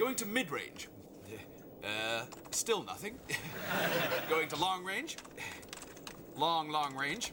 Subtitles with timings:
[0.00, 0.88] Going to mid range.
[1.84, 3.18] Uh, still nothing.
[4.30, 5.18] Going to long range.
[6.36, 7.32] Long, long range.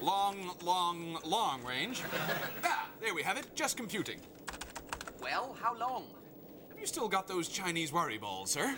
[0.00, 2.02] Long, long, long range.
[2.64, 3.54] Ah, there we have it.
[3.54, 4.18] Just computing.
[5.20, 6.06] Well, how long?
[6.70, 8.74] Have you still got those Chinese worry balls, sir?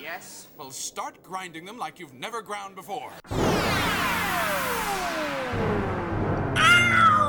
[0.00, 0.46] Yes.
[0.56, 3.10] Well, start grinding them like you've never ground before.
[6.56, 7.28] Ow!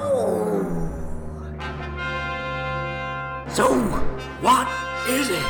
[3.49, 4.08] So,
[4.41, 4.67] what
[5.09, 5.43] is it?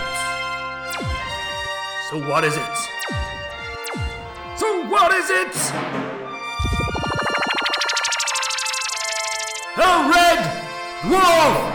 [2.09, 2.75] So, what is it?
[4.57, 5.53] So, what is it?
[9.77, 10.39] The Red
[11.03, 11.68] Dwarf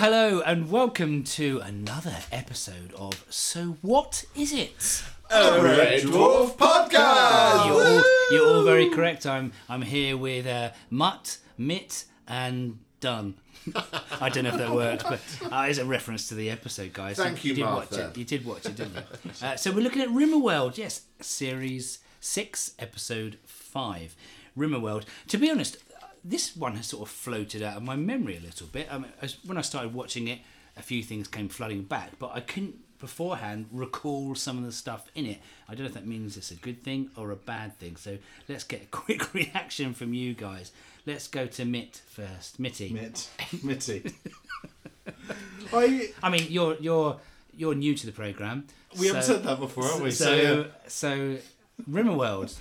[0.00, 5.02] Hello, and welcome to another episode of So What Is It?
[5.28, 7.66] A Red Dwarf Podcast!
[7.66, 9.26] You're all, you're all very correct.
[9.26, 13.34] I'm I'm here with uh, Mutt, Mitt, and Dun.
[14.20, 17.16] I don't know if that worked, but uh, it's a reference to the episode, guys.
[17.16, 17.96] Thank you, did Martha.
[17.96, 18.16] watch it.
[18.18, 19.02] You did watch it, didn't you?
[19.42, 24.14] Uh, so we're looking at Rimmerworld, yes, series six, episode five.
[24.56, 25.06] Rimmerworld.
[25.26, 25.76] To be honest,
[26.24, 28.88] this one has sort of floated out of my memory a little bit.
[28.90, 30.40] I mean, as, when I started watching it,
[30.76, 35.08] a few things came flooding back, but I couldn't beforehand recall some of the stuff
[35.14, 35.38] in it.
[35.68, 37.96] I don't know if that means it's a good thing or a bad thing.
[37.96, 40.72] So let's get a quick reaction from you guys.
[41.06, 42.58] Let's go to Mitt first.
[42.60, 42.90] Mitty.
[42.92, 43.28] Mitt.
[43.62, 44.12] Mitty.
[45.72, 47.18] I, I mean, you're you're
[47.56, 48.66] you're new to the program.
[48.98, 50.10] we haven't said that before, have we?
[50.10, 50.64] So So, yeah.
[50.86, 51.36] so
[51.90, 52.56] Rimmerworld.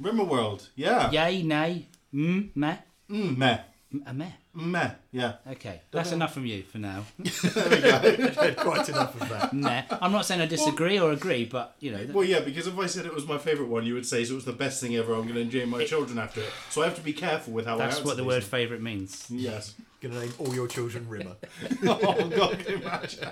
[0.00, 0.68] Rimmerworld.
[0.76, 1.10] Yeah.
[1.10, 2.76] Yay, nay, mm, meh,
[3.10, 3.58] Mm, meh.
[3.92, 4.30] M- a meh.
[4.52, 4.90] Meh.
[5.12, 5.34] Yeah.
[5.50, 7.04] Okay, that's enough from you for now.
[7.22, 9.50] Quite enough of that.
[9.52, 12.78] nah, I'm not saying I disagree or agree, but you know, Well, yeah, because if
[12.78, 14.80] I said it was my favourite one, you would say so it was the best
[14.82, 15.14] thing ever.
[15.14, 16.50] I'm going to enjoy my children after it.
[16.70, 18.44] So I have to be careful with how I that's answer what the these word
[18.44, 19.26] favourite means.
[19.30, 19.74] Yes.
[20.00, 21.36] Gonna name all your children Rimmer.
[21.86, 23.28] oh, God, can you imagine?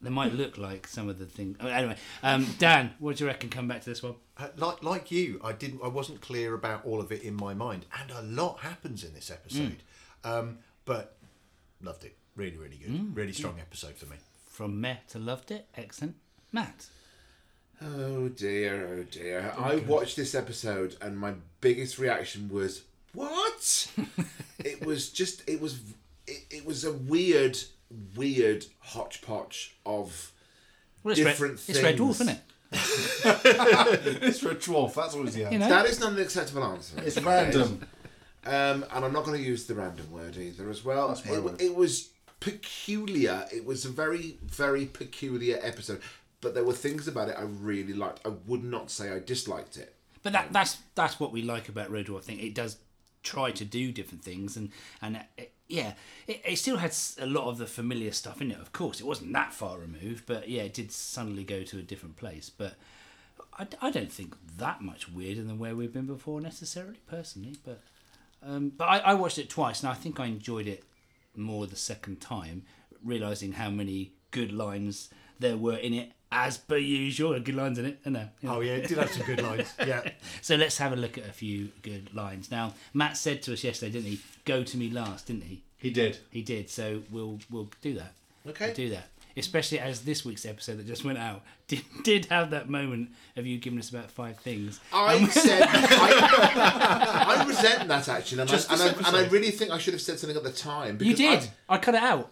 [0.00, 1.56] They might look like some of the things.
[1.60, 3.50] Oh, anyway, um, Dan, what do you reckon?
[3.50, 4.14] Come back to this one.
[4.36, 5.80] Uh, like like you, I didn't.
[5.82, 9.12] I wasn't clear about all of it in my mind, and a lot happens in
[9.14, 9.82] this episode.
[10.22, 11.16] Um, but
[11.82, 12.16] loved it.
[12.36, 13.16] Really, really good.
[13.16, 14.16] really strong episode for me.
[14.46, 15.66] From meh to loved it.
[15.76, 16.14] Excellent.
[16.52, 16.86] Matt.
[17.80, 19.52] Oh dear, oh dear.
[19.56, 22.82] I watched this episode and my biggest reaction was,
[23.14, 23.88] What?
[24.58, 25.80] it was just, it was,
[26.26, 27.56] it, it was a weird,
[28.16, 30.32] weird hodgepodge of.
[31.04, 32.20] Well, Different Red, it's Red Dwarf, things.
[32.20, 32.40] isn't it?
[34.22, 34.94] It's for a dwarf.
[34.94, 35.50] That's what it's yeah.
[35.50, 35.68] You know.
[35.68, 37.00] That is not an acceptable answer.
[37.04, 37.80] It's random.
[38.44, 41.08] Um, and I'm not going to use the random word either as well.
[41.08, 41.60] That's my It, word.
[41.60, 42.10] it was
[42.40, 43.44] peculiar.
[43.52, 46.00] It was a very, very peculiar episode.
[46.40, 48.20] But there were things about it I really liked.
[48.26, 49.94] I would not say I disliked it.
[50.22, 52.18] But that, that's that's what we like about Red Dwarf.
[52.18, 52.76] I think it does
[53.22, 54.70] try to do different things, and
[55.02, 55.92] and it, yeah,
[56.26, 58.58] it, it still had a lot of the familiar stuff in it.
[58.58, 61.82] Of course, it wasn't that far removed, but yeah, it did suddenly go to a
[61.82, 62.50] different place.
[62.50, 62.74] But
[63.58, 67.56] I, I don't think that much weirder than where we've been before necessarily, personally.
[67.64, 67.80] But
[68.42, 70.84] um, but I, I watched it twice, and I think I enjoyed it
[71.36, 72.62] more the second time,
[73.04, 76.12] realizing how many good lines there were in it.
[76.30, 78.28] As per usual, good lines in it, I know.
[78.44, 79.72] Oh yeah, it did have some good lines.
[79.86, 80.02] Yeah.
[80.42, 82.50] So let's have a look at a few good lines.
[82.50, 84.20] Now, Matt said to us yesterday, didn't he?
[84.44, 85.62] Go to me last, didn't he?
[85.78, 86.18] He did.
[86.30, 86.68] He did.
[86.70, 88.12] So we'll we'll do that.
[88.46, 88.66] Okay.
[88.66, 89.08] We'll do that.
[89.36, 93.46] Especially as this week's episode that just went out did, did have that moment of
[93.46, 94.80] you giving us about five things.
[94.92, 99.50] I said I, I resent that actually, and, Just I, and, I, and I really
[99.50, 100.98] think I should have said something at the time.
[101.00, 101.48] You did.
[101.68, 102.30] I- I, cut it out.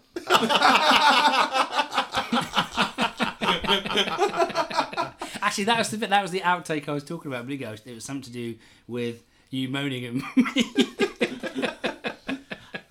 [5.43, 6.11] Actually, that was the bit.
[6.11, 7.47] That was the outtake I was talking about.
[7.47, 7.87] Big Ghost.
[7.87, 8.55] It was something to do
[8.87, 10.23] with you moaning at me.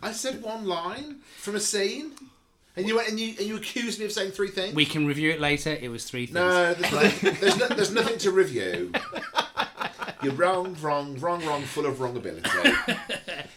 [0.02, 2.12] I said one line from a scene,
[2.76, 4.76] and you went and you and you accused me of saying three things.
[4.76, 5.72] we can review it later.
[5.72, 6.36] It was three things.
[6.36, 8.92] no, there's nothing, there's, no, there's nothing to review.
[10.24, 12.50] You're wrong, wrong, wrong, wrong, full of wrong ability.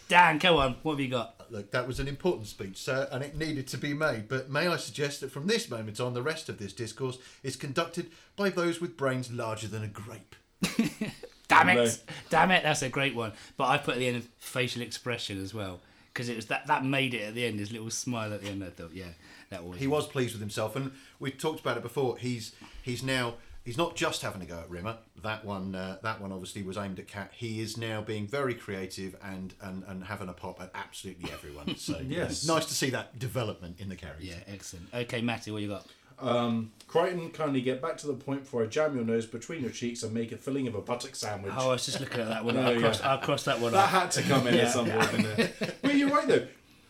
[0.09, 0.75] Dan, go on.
[0.81, 1.35] What have you got?
[1.51, 4.27] Look, that was an important speech, sir, and it needed to be made.
[4.27, 7.55] But may I suggest that from this moment on, the rest of this discourse is
[7.55, 10.35] conducted by those with brains larger than a grape.
[11.47, 12.03] Damn it!
[12.29, 12.63] Damn it!
[12.63, 13.33] That's a great one.
[13.55, 15.79] But I put at the end of facial expression as well
[16.11, 17.59] because it was that that made it at the end.
[17.59, 18.63] His little smile at the end.
[18.63, 19.13] I thought, yeah,
[19.51, 19.79] that was.
[19.79, 22.17] He was pleased with himself, and we've talked about it before.
[22.17, 23.35] He's he's now
[23.69, 24.97] he's not just having a go at Rimmer.
[25.21, 27.29] That one uh, that one obviously was aimed at Cat.
[27.35, 31.75] He is now being very creative and and, and having a pop at absolutely everyone.
[31.77, 32.47] So Yes.
[32.47, 34.25] nice to see that development in the character.
[34.25, 34.87] Yeah, excellent.
[34.91, 35.85] Okay, Matty, what you got?
[36.19, 39.69] Um, Kryten, kindly get back to the point before I jam your nose between your
[39.69, 41.53] cheeks and make a filling of a buttock sandwich.
[41.55, 42.57] Oh, I was just looking at that one.
[42.57, 42.79] Oh, I'll, yeah.
[42.81, 43.89] cross, I'll cross that one that off.
[43.91, 44.61] had to come in Yeah.
[44.63, 45.11] at some point.
[45.11, 46.47] Didn't but you're right though.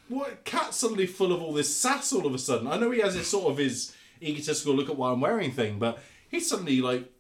[0.08, 2.68] What Cat's suddenly full of all this sass all of a sudden.
[2.68, 5.78] I know he has this sort of his egotistical look at what I'm wearing thing,
[5.78, 6.00] but
[6.30, 7.12] he suddenly like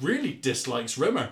[0.00, 1.30] really dislikes Rimmer.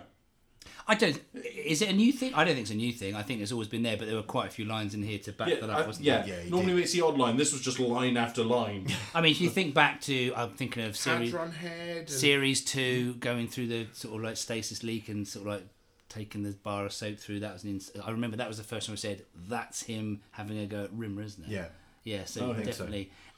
[0.86, 1.18] I don't.
[1.34, 2.34] Is it a new thing?
[2.34, 3.14] I don't think it's a new thing.
[3.14, 5.18] I think it's always been there, but there were quite a few lines in here
[5.20, 6.18] to back Yeah, that up, I- wasn't yeah.
[6.22, 6.36] there?
[6.36, 7.38] Yeah, he Normally it's the odd line.
[7.38, 8.88] This was just line after line.
[9.14, 11.96] I mean, if you think back to, I'm thinking of series head.
[12.00, 15.66] and- series two, going through the sort of like stasis leak and sort of like
[16.10, 17.40] taking the bar of soap through.
[17.40, 17.70] That was an.
[17.70, 20.84] Ins- I remember that was the first time I said that's him having a go
[20.84, 21.50] at Rimmer, isn't it?
[21.50, 21.66] Yeah.
[22.02, 22.24] Yeah.
[22.26, 23.04] So definitely.
[23.04, 23.33] so.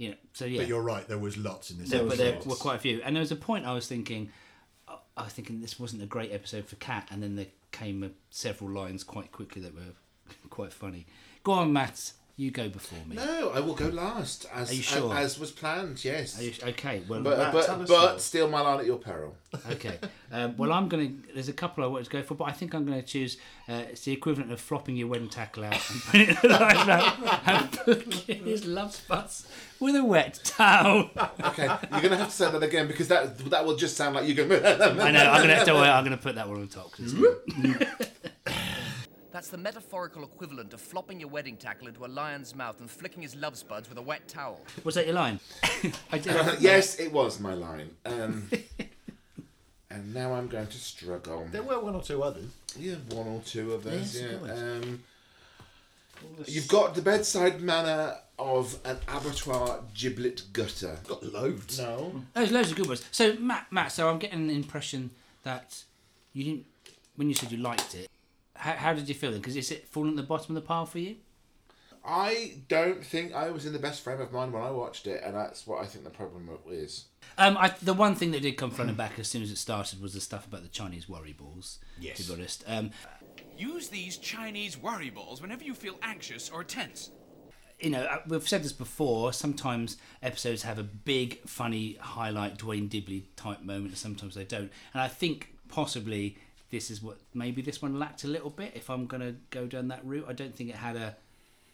[0.00, 0.16] You know.
[0.32, 0.60] So yeah.
[0.60, 1.06] But you're right.
[1.06, 1.90] There was lots in this.
[1.90, 2.16] There, episode.
[2.16, 4.30] but there were quite a few, and there was a point I was thinking,
[4.88, 8.70] I- was thinking this wasn't a great episode for Cat, and then there came several
[8.70, 9.92] lines quite quickly that were
[10.48, 11.06] quite funny.
[11.44, 13.16] Go on, Matt, you go before me.
[13.16, 14.46] No, I will go last.
[14.54, 15.14] As, Are you sure?
[15.14, 16.40] As, was planned, yes.
[16.40, 19.36] You- okay, well, but but, but steal my line at your peril.
[19.72, 19.98] okay.
[20.32, 21.10] Um, well, I'm gonna.
[21.34, 23.36] There's a couple I wanted to go for, but I think I'm gonna choose.
[23.68, 27.42] Uh, it's the equivalent of flopping your wedding tackle out and putting it like that,
[27.46, 28.14] and
[28.46, 29.46] his love spots
[29.78, 31.10] with a wet towel.
[31.44, 34.26] Okay, you're gonna have to say that again because that that will just sound like
[34.26, 34.44] you go.
[34.44, 35.30] I know.
[35.30, 35.64] I'm gonna.
[35.64, 36.92] Don't worry, I'm gonna put that one on top.
[39.32, 42.80] 'cause it's- That's the metaphorical equivalent of flopping your wedding tackle into a lion's mouth
[42.80, 44.60] and flicking his love spuds with a wet towel.
[44.84, 45.40] Was that your line?
[46.12, 46.60] I did.
[46.60, 47.90] yes, it was my line.
[48.04, 48.50] Um,
[49.90, 51.46] and now I'm going to struggle.
[51.50, 52.50] There were one or two others.
[52.78, 54.14] Yeah, one or two of us.
[54.14, 54.38] Yes, yeah.
[54.38, 54.58] course.
[54.58, 55.02] Um,
[56.46, 60.98] you've got the bedside manner of an abattoir giblet gutter.
[61.06, 61.78] Got loads.
[61.78, 62.24] No.
[62.34, 63.04] There's loads of good ones.
[63.10, 63.92] So Matt, Matt.
[63.92, 65.10] So I'm getting an impression
[65.42, 65.84] that
[66.32, 66.66] you didn't.
[67.16, 68.08] When you said you liked it,
[68.60, 69.30] how, how did you feel?
[69.30, 69.40] Then?
[69.40, 71.16] Because is it falling at the bottom of the pile for you?
[72.04, 75.22] I don't think I was in the best frame of mind when I watched it,
[75.22, 77.04] and that's what I think the problem is.
[77.36, 79.58] Um, I, the one thing that did come front and back as soon as it
[79.58, 81.78] started was the stuff about the Chinese worry balls.
[82.00, 82.16] Yes.
[82.18, 82.90] To be honest, um,
[83.58, 87.10] Use these Chinese worry balls whenever you feel anxious or tense.
[87.78, 89.34] you know, uh, we've said this before.
[89.34, 94.70] Sometimes episodes have a big, funny highlight Duane Dibley type moment, and sometimes they don't.
[94.94, 96.38] And I think possibly
[96.70, 98.72] this is what maybe this one lacked a little bit.
[98.74, 101.16] If I'm going to go down that route, I don't think it had a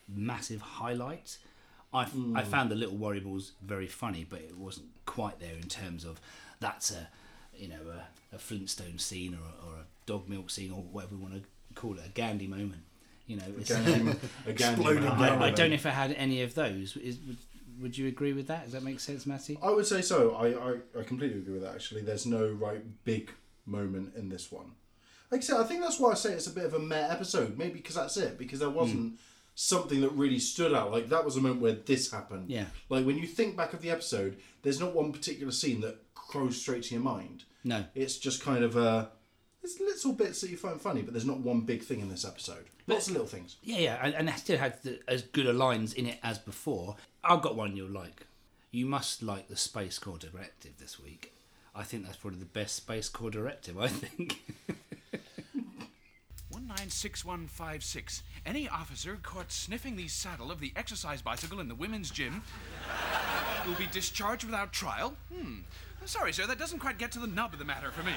[0.08, 1.38] massive highlight.
[1.92, 2.44] I I mm.
[2.44, 6.20] found the little worry balls very funny, but it wasn't quite there in terms of
[6.60, 7.08] that's a
[7.56, 7.80] you know
[8.32, 11.34] a, a Flintstone scene or a, or a dog milk scene or whatever we want
[11.34, 11.42] to
[11.74, 12.82] call it, a Gandhi moment.
[13.26, 13.92] You know, it's, Gandhi,
[14.46, 15.42] a Gandhi Exploding man.
[15.42, 16.96] I, I don't know if it had any of those.
[16.96, 17.36] Is, would,
[17.80, 18.64] would you agree with that?
[18.64, 19.58] Does that make sense, Matty?
[19.62, 20.34] I would say so.
[20.34, 21.74] I, I, I completely agree with that.
[21.74, 23.30] Actually, there's no right big
[23.66, 24.72] moment in this one.
[25.30, 27.08] Like I said, I think that's why I say it's a bit of a meh
[27.10, 27.58] episode.
[27.58, 28.38] Maybe because that's it.
[28.38, 29.16] Because there wasn't hmm.
[29.54, 30.92] something that really stood out.
[30.92, 32.50] Like that was a moment where this happened.
[32.50, 32.66] Yeah.
[32.88, 35.98] Like when you think back of the episode, there's not one particular scene that
[36.32, 37.44] goes straight to your mind.
[37.64, 37.84] No.
[37.94, 39.10] It's just kind of a.
[39.62, 42.24] There's little bits that you find funny, but there's not one big thing in this
[42.24, 42.66] episode.
[42.86, 43.56] Lots of little things.
[43.64, 46.38] Yeah, yeah, and, and it still had the, as good a lines in it as
[46.38, 46.94] before.
[47.24, 48.26] I've got one you'll like.
[48.70, 51.32] You must like the Space Corps directive this week.
[51.76, 53.78] I think that's probably the best Space Corps directive.
[53.78, 54.40] I think.
[56.76, 58.22] 196156.
[58.44, 62.42] Any officer caught sniffing the saddle of the exercise bicycle in the women's gym
[63.66, 65.14] will be discharged without trial.
[65.32, 65.60] Hmm.
[66.00, 68.12] I'm sorry, sir, that doesn't quite get to the nub of the matter for me.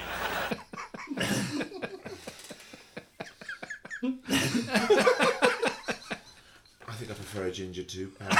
[6.86, 8.12] I think I prefer a ginger too.
[8.20, 8.36] well,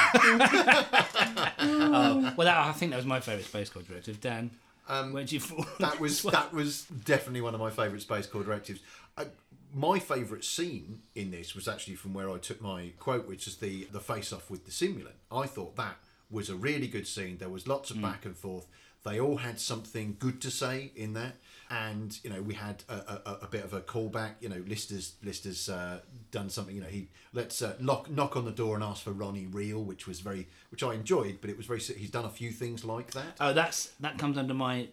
[2.37, 4.21] that, I think that was my favourite Space Corps directive.
[4.21, 4.50] Dan,
[4.88, 5.66] Um, where'd you fall?
[5.78, 8.80] that was that was definitely one of my favourite Space Corps directives.
[9.16, 9.26] I,
[9.72, 13.56] my favourite scene in this was actually from where I took my quote, which is
[13.56, 15.18] the the face off with the simulant.
[15.30, 15.96] I thought that
[16.30, 17.38] was a really good scene.
[17.38, 18.66] There was lots of back and forth.
[19.02, 21.37] They all had something good to say in that,
[21.71, 24.33] and you know we had a, a, a bit of a callback.
[24.40, 26.75] You know, Lister's Lister's uh, done something.
[26.75, 29.83] You know, he let's uh, knock knock on the door and ask for Ronnie Real,
[29.83, 31.38] which was very which I enjoyed.
[31.40, 31.80] But it was very.
[31.80, 33.37] He's done a few things like that.
[33.40, 34.88] Oh, that's that comes under my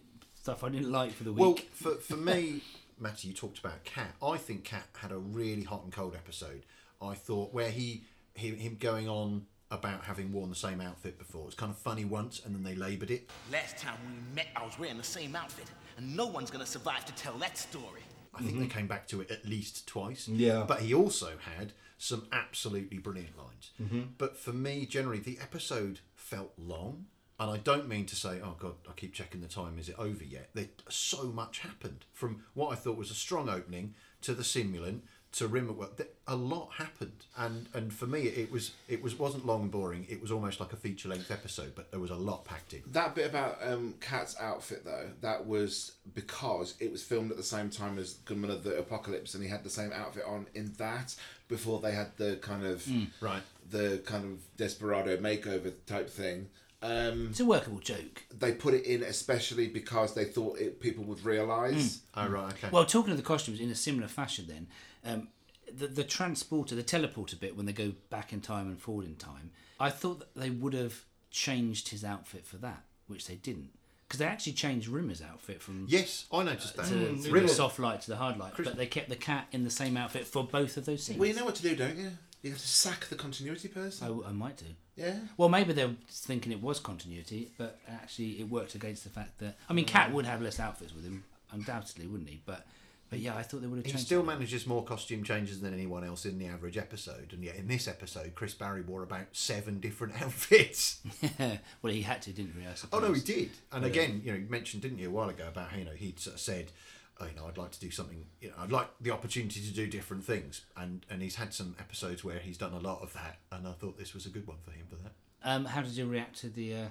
[0.48, 1.42] stuff I didn't like for the week.
[1.42, 2.62] Well, for, for me,
[3.00, 4.16] Matty, you talked about Cat.
[4.24, 6.64] I think Cat had a really hot and cold episode.
[7.02, 11.42] I thought where he, he him going on about having worn the same outfit before.
[11.42, 13.30] It was kind of funny once, and then they laboured it.
[13.52, 15.66] Last time we met, I was wearing the same outfit,
[15.98, 18.02] and no one's gonna survive to tell that story.
[18.34, 20.28] I think they came back to it at least twice.
[20.28, 20.64] Yeah.
[20.68, 23.72] But he also had some absolutely brilliant lines.
[23.82, 24.02] Mm-hmm.
[24.18, 27.06] But for me, generally, the episode felt long.
[27.40, 29.78] And I don't mean to say, oh God, I keep checking the time.
[29.78, 30.50] Is it over yet?
[30.56, 35.02] There, so much happened from what I thought was a strong opening to the simulant
[35.38, 39.46] to Rimmerworld, th- a lot happened, and and for me, it was it was wasn't
[39.46, 40.06] long and boring.
[40.10, 42.84] It was almost like a feature length episode, but there was a lot packed in.
[42.88, 47.44] That bit about um, Cat's outfit, though, that was because it was filmed at the
[47.44, 50.74] same time as Gunman of the Apocalypse, and he had the same outfit on in
[50.78, 51.16] that
[51.48, 52.88] before they had the kind of
[53.22, 53.42] Right.
[53.70, 56.50] the kind of desperado makeover type thing.
[56.82, 58.24] Um, It's a workable joke.
[58.38, 62.02] they put it in especially because they thought it people would realise.
[62.16, 62.70] Oh right, okay.
[62.72, 64.68] Well, talking of the costumes in a similar fashion, then
[65.08, 65.28] um,
[65.74, 69.16] the the transporter, the teleporter bit, when they go back in time and forward in
[69.16, 73.72] time, I thought that they would have changed his outfit for that, which they didn't,
[74.08, 76.86] because they actually changed Rimmer's outfit from yes, I noticed that.
[76.88, 79.64] to, from the soft light to the hard light, but they kept the cat in
[79.64, 81.20] the same outfit for both of those scenes.
[81.20, 82.12] Well, you know what to do, don't you?
[82.44, 84.24] You have to sack the continuity person.
[84.26, 84.66] I, I might do.
[84.96, 85.16] Yeah.
[85.38, 89.58] Well, maybe they're thinking it was continuity, but actually it worked against the fact that
[89.70, 92.42] I mean, Cat would have less outfits with him, undoubtedly, wouldn't he?
[92.46, 92.66] But
[93.10, 96.04] but yeah, I thought they would have He still manages more costume changes than anyone
[96.04, 99.80] else in the average episode, and yet in this episode, Chris Barrie wore about seven
[99.80, 101.00] different outfits.
[101.82, 102.68] well, he had to, didn't he?
[102.68, 103.52] I Oh no, he did.
[103.72, 105.92] And again, you know, you mentioned, didn't you, a while ago about how you know
[105.92, 106.72] he'd sort of said,
[107.20, 108.26] oh, you know, I'd like to do something.
[108.42, 111.76] You know, I'd like the opportunity to do different things, and and he's had some
[111.80, 114.48] episodes where he's done a lot of that, and I thought this was a good
[114.48, 115.14] one for him for that.
[115.44, 116.88] Um, how did you react to the uh,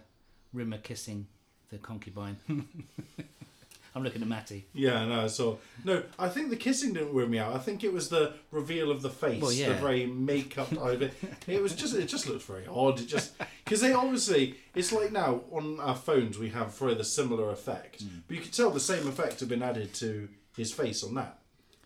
[0.53, 1.27] Rimmer kissing
[1.69, 2.39] the concubine?
[3.97, 4.67] I'm looking at Matty.
[4.75, 7.55] Yeah, no, so no, I think the kissing didn't wear me out.
[7.55, 9.69] I think it was the reveal of the face, Well, yeah.
[9.71, 11.15] the very makeup of it.
[11.47, 13.01] It was just, it just looked very odd.
[13.01, 13.33] It just
[13.65, 18.03] because they obviously, it's like now on our phones we have for the similar effect,
[18.03, 18.19] Hmm.
[18.29, 21.39] but you could tell the same effect had been added to his face on that.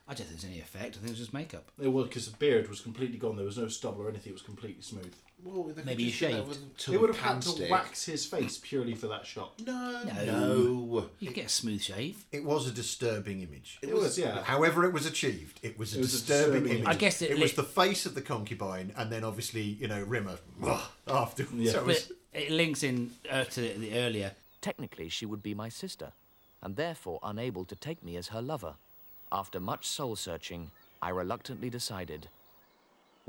[0.08, 0.96] I don't think there's any effect.
[0.96, 1.70] I think it was just makeup.
[1.80, 3.36] It was because the beard was completely gone.
[3.36, 4.30] There was no stubble or anything.
[4.30, 5.14] It was completely smooth.
[5.44, 6.49] Well, they could Maybe he just do that shaved.
[6.49, 9.52] with They would have had to wax his face purely for that shot.
[9.64, 10.25] No, No.
[10.25, 11.11] no.
[11.18, 12.25] You get a smooth shave.
[12.32, 13.78] It was a disturbing image.
[13.82, 14.42] It was, yeah.
[14.42, 15.61] However, it was achieved.
[15.62, 16.94] It was a, It was a disturbing, disturbing image.
[16.94, 20.02] I guess it it was the face of the concubine, and then obviously, you know,
[20.02, 20.38] Rimmer
[21.06, 21.54] afterwards.
[21.56, 21.73] Yeah.
[21.73, 24.32] So it was- it links in uh, to the, the earlier.
[24.61, 26.12] Technically, she would be my sister,
[26.62, 28.75] and therefore unable to take me as her lover.
[29.32, 30.70] After much soul searching,
[31.02, 32.28] I reluctantly decided.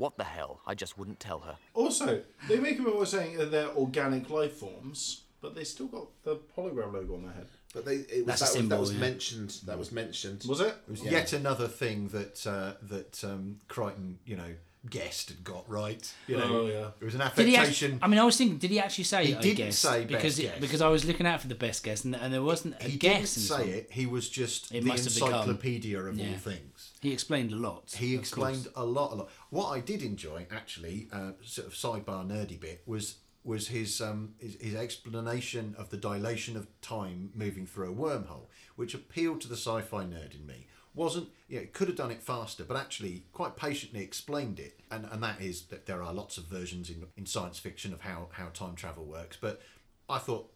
[0.02, 0.58] What the hell?
[0.66, 1.56] I just wouldn't tell her.
[1.74, 5.86] Also, they make a point of saying that they're organic life forms, but they still
[5.86, 7.46] got the hologram logo on their head.
[7.72, 8.98] But they, it was, That's a that, was, that was yeah.
[8.98, 9.50] mentioned.
[9.66, 10.44] That was mentioned.
[10.48, 10.74] Was it?
[10.88, 14.52] It was yet another thing that uh, that um, Kryten, you know,
[14.90, 16.12] guessed and got right.
[16.26, 16.88] You know, Oh, yeah.
[17.00, 17.92] it was an Did he affectation.
[17.92, 19.26] actually, I mean, I was thinking, did he actually say?
[19.26, 20.58] He I didn't guess, say best because it- guess.
[20.60, 22.98] because I was looking out for the best guess, and, and there wasn't a he
[22.98, 23.08] guess.
[23.08, 23.68] didn't in this say one.
[23.68, 23.88] it.
[23.92, 26.36] He was just It the must have become- encyclopedia of all Yeah.
[26.36, 26.90] things.
[27.00, 27.94] He explained a lot.
[27.96, 29.28] He of explained a lot, a lot.
[29.52, 34.32] What I did enjoy, actually, uh, sort of sidebar nerdy bit, was was his, um,
[34.38, 39.48] his his explanation of the dilation of time moving through a wormhole, which appealed to
[39.48, 40.68] the sci-fi nerd in me.
[40.94, 45.06] Wasn't yeah, it could have done it faster, but actually quite patiently explained it, and
[45.12, 48.28] and that is that there are lots of versions in in science fiction of how
[48.32, 49.60] how time travel works, but
[50.08, 50.50] I thought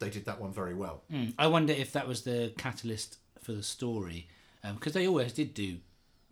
[0.00, 1.04] they did that one very well.
[1.12, 1.34] Mm.
[1.38, 4.26] I wonder if that was the catalyst for the story,
[4.74, 5.78] because they always did do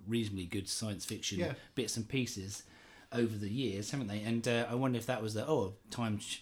[0.09, 1.55] reasonably good science fiction Yeah.
[1.75, 2.63] bits and pieces
[3.13, 4.23] over the years, haven't they?
[4.23, 6.39] And uh, I wonder if that was the oh, time sh-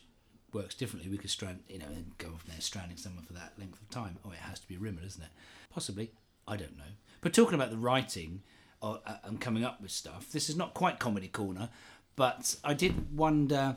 [0.52, 1.10] works differently.
[1.10, 3.90] We could strand, you know, and go from there stranding someone for that length of
[3.90, 4.18] time.
[4.24, 5.30] Oh, it has to be a Rimmer, doesn't it?
[5.70, 6.10] Possibly.
[6.48, 6.84] I don't know.
[7.20, 8.42] But talking about the writing
[8.82, 11.68] uh, uh, and coming up with stuff, this is not quite comedy corner,
[12.14, 13.76] but I did wonder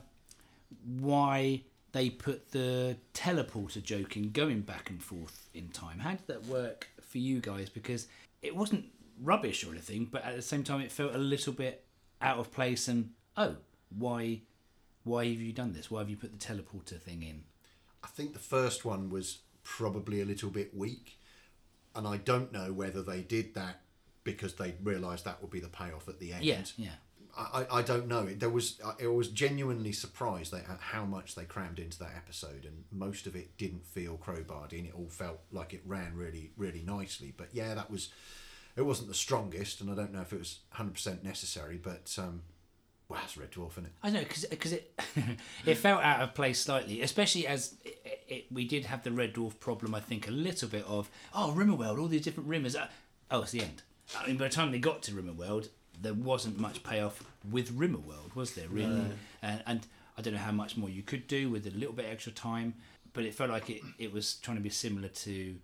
[0.86, 6.00] why they put the teleporter joke in going back and forth in time.
[6.00, 7.70] How did that work for you guys?
[7.70, 8.08] Because
[8.42, 8.86] it wasn't
[9.22, 11.86] rubbish or anything, but at the same time, it felt a little bit
[12.22, 12.88] out of place.
[12.88, 13.58] And oh,
[13.98, 14.42] why,
[15.04, 15.90] why have you done this?
[15.92, 17.44] Why have you put the teleporter thing in?
[18.04, 21.20] I think the first one was probably a little bit weak,
[21.96, 23.82] and I don't know whether they did that
[24.24, 26.44] because they realised that would be the payoff at the end.
[26.44, 26.90] Yeah, yeah.
[27.38, 28.26] I, I- don't know.
[28.26, 32.12] There was uh, I was genuinely surprised at uh, how much they crammed into that
[32.16, 34.86] episode, and most of it didn't feel crowbarred in.
[34.86, 37.34] It all felt like it ran really, really nicely.
[37.36, 38.10] But yeah, that was
[38.76, 41.80] it wasn't the strongest, and I don't know if it was hundred percent necessary.
[41.82, 42.44] But um,
[43.08, 43.92] well, it's Red Dwarf, is it?
[44.04, 45.00] I know because it
[45.66, 49.34] it felt out of place slightly, especially as it, it, we did have the red
[49.34, 49.96] dwarf problem.
[49.96, 52.76] I think a little bit of oh Rimmerworld, all these different Rimmers.
[52.80, 52.88] Uh,
[53.32, 53.84] Oh, it's the end.
[54.18, 55.70] I mean, by the time they got to Rimmerworld,
[56.02, 58.68] there wasn't much payoff with Rimmerworld, was there?
[58.70, 59.04] Really,
[59.44, 62.06] and, and I don't know how much more you could do with a little bit
[62.10, 62.74] extra time,
[63.14, 65.56] but it felt like it, it was trying to be similar to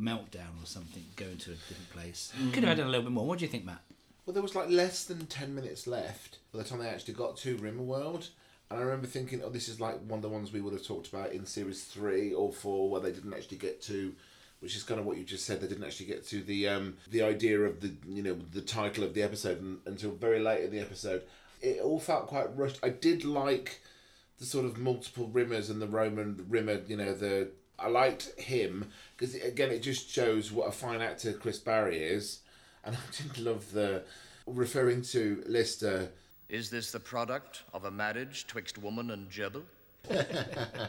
[0.00, 2.32] Meltdown or something, going to a different place.
[2.52, 3.26] Could have had a little bit more.
[3.26, 3.82] What do you think, Matt?
[4.26, 7.36] Well, there was like less than 10 minutes left by the time they actually got
[7.38, 8.28] to Rimmerworld.
[8.70, 10.84] And I remember thinking, oh, this is like one of the ones we would have
[10.84, 14.14] talked about in series three or four, where they didn't actually get to
[14.60, 15.60] which is kind of what you just said.
[15.60, 19.04] They didn't actually get to the um, the idea of the you know the title
[19.04, 21.22] of the episode until very late in the episode.
[21.60, 22.78] It all felt quite rushed.
[22.82, 23.80] I did like
[24.38, 26.80] the sort of multiple rimmers and the Roman rimmer.
[26.86, 31.32] You know the I liked him because again it just shows what a fine actor
[31.32, 32.40] Chris Barrie is,
[32.84, 34.02] and I did love the
[34.46, 36.10] referring to Lister.
[36.48, 39.64] Is this the product of a marriage twixt woman and gerbil?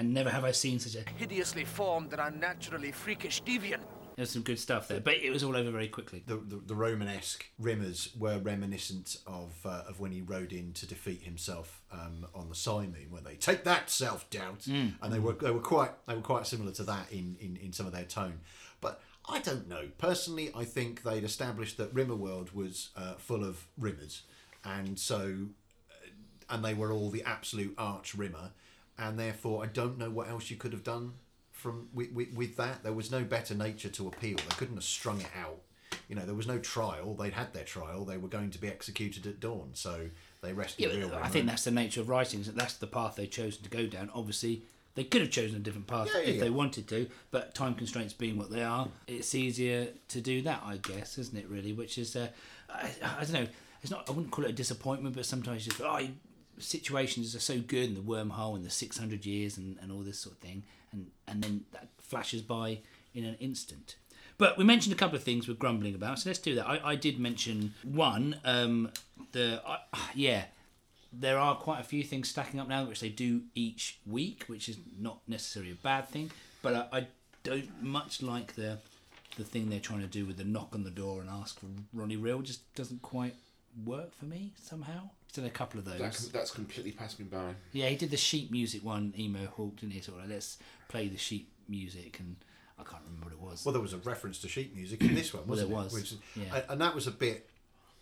[0.00, 1.08] And never have I seen such a.
[1.10, 3.82] Hideously formed and unnaturally freakish deviant.
[4.20, 6.22] There's some good stuff there, but it was all over very quickly.
[6.26, 10.86] The, the, the Romanesque rimmers were reminiscent of uh, of when he rode in to
[10.86, 14.66] defeat himself um, on the Psi-moon, where they take that self doubt,
[15.00, 17.72] and they were they were quite they were quite similar to that in, in, in
[17.72, 18.40] some of their tone.
[18.82, 20.50] But I don't know personally.
[20.54, 24.20] I think they'd established that Rimmer World was uh, full of rimmers,
[24.62, 25.46] and so
[26.50, 28.50] and they were all the absolute arch rimmer,
[28.98, 31.14] and therefore I don't know what else you could have done
[31.60, 32.82] from with, with, with that.
[32.82, 34.36] There was no better nature to appeal.
[34.36, 35.60] They couldn't have strung it out.
[36.08, 37.14] You know, there was no trial.
[37.14, 38.04] They'd had their trial.
[38.04, 39.70] They were going to be executed at dawn.
[39.74, 40.08] So
[40.42, 42.42] they rescued Yeah, real I think that's the nature of writing.
[42.42, 44.10] That that's the path they've chosen to go down.
[44.14, 44.62] Obviously,
[44.94, 46.40] they could have chosen a different path Yeah, yeah, if yeah.
[46.42, 50.62] they wanted to, but time constraints being what they are, it's easier to do that,
[50.64, 51.48] I guess, isn't it?
[51.48, 52.28] Really, which is, uh,
[52.68, 53.46] I, I don't know.
[53.82, 54.08] It's not.
[54.08, 56.14] I wouldn't call it a disappointment, but sometimes you just oh, you-
[56.60, 60.00] situations are so good, and the wormhole, and the six hundred years, and, and all
[60.00, 60.62] this sort of thing,
[60.92, 62.80] and and then that flashes by
[63.14, 63.96] in an instant.
[64.38, 66.66] But we mentioned a couple of things we're grumbling about, so let's do that.
[66.66, 68.90] I, I did mention one, um,
[69.32, 69.78] the I
[70.14, 70.44] yeah,
[71.12, 74.68] there are quite a few things stacking up now, which they do each week, which
[74.68, 76.30] is not necessarily a bad thing.
[76.62, 77.06] But I, I
[77.42, 78.78] don't much like the
[79.36, 81.66] the thing they're trying to do with the knock on the door and ask for
[81.92, 82.40] Ronnie Real.
[82.40, 83.34] Just doesn't quite
[83.84, 85.10] work for me somehow.
[85.30, 85.98] He's done a couple of those.
[86.00, 87.54] That's, that's completely passed me by.
[87.72, 90.00] Yeah, he did the sheep music one, Emohawk, didn't he?
[90.00, 90.58] Sort of like, let's
[90.88, 92.34] play the sheep music, and
[92.80, 93.64] I can't remember what it was.
[93.64, 95.84] Well, there was a reference to sheet music in this one, Well, wasn't there it?
[95.84, 96.56] was, Which yeah.
[96.56, 97.48] and, and that was a bit.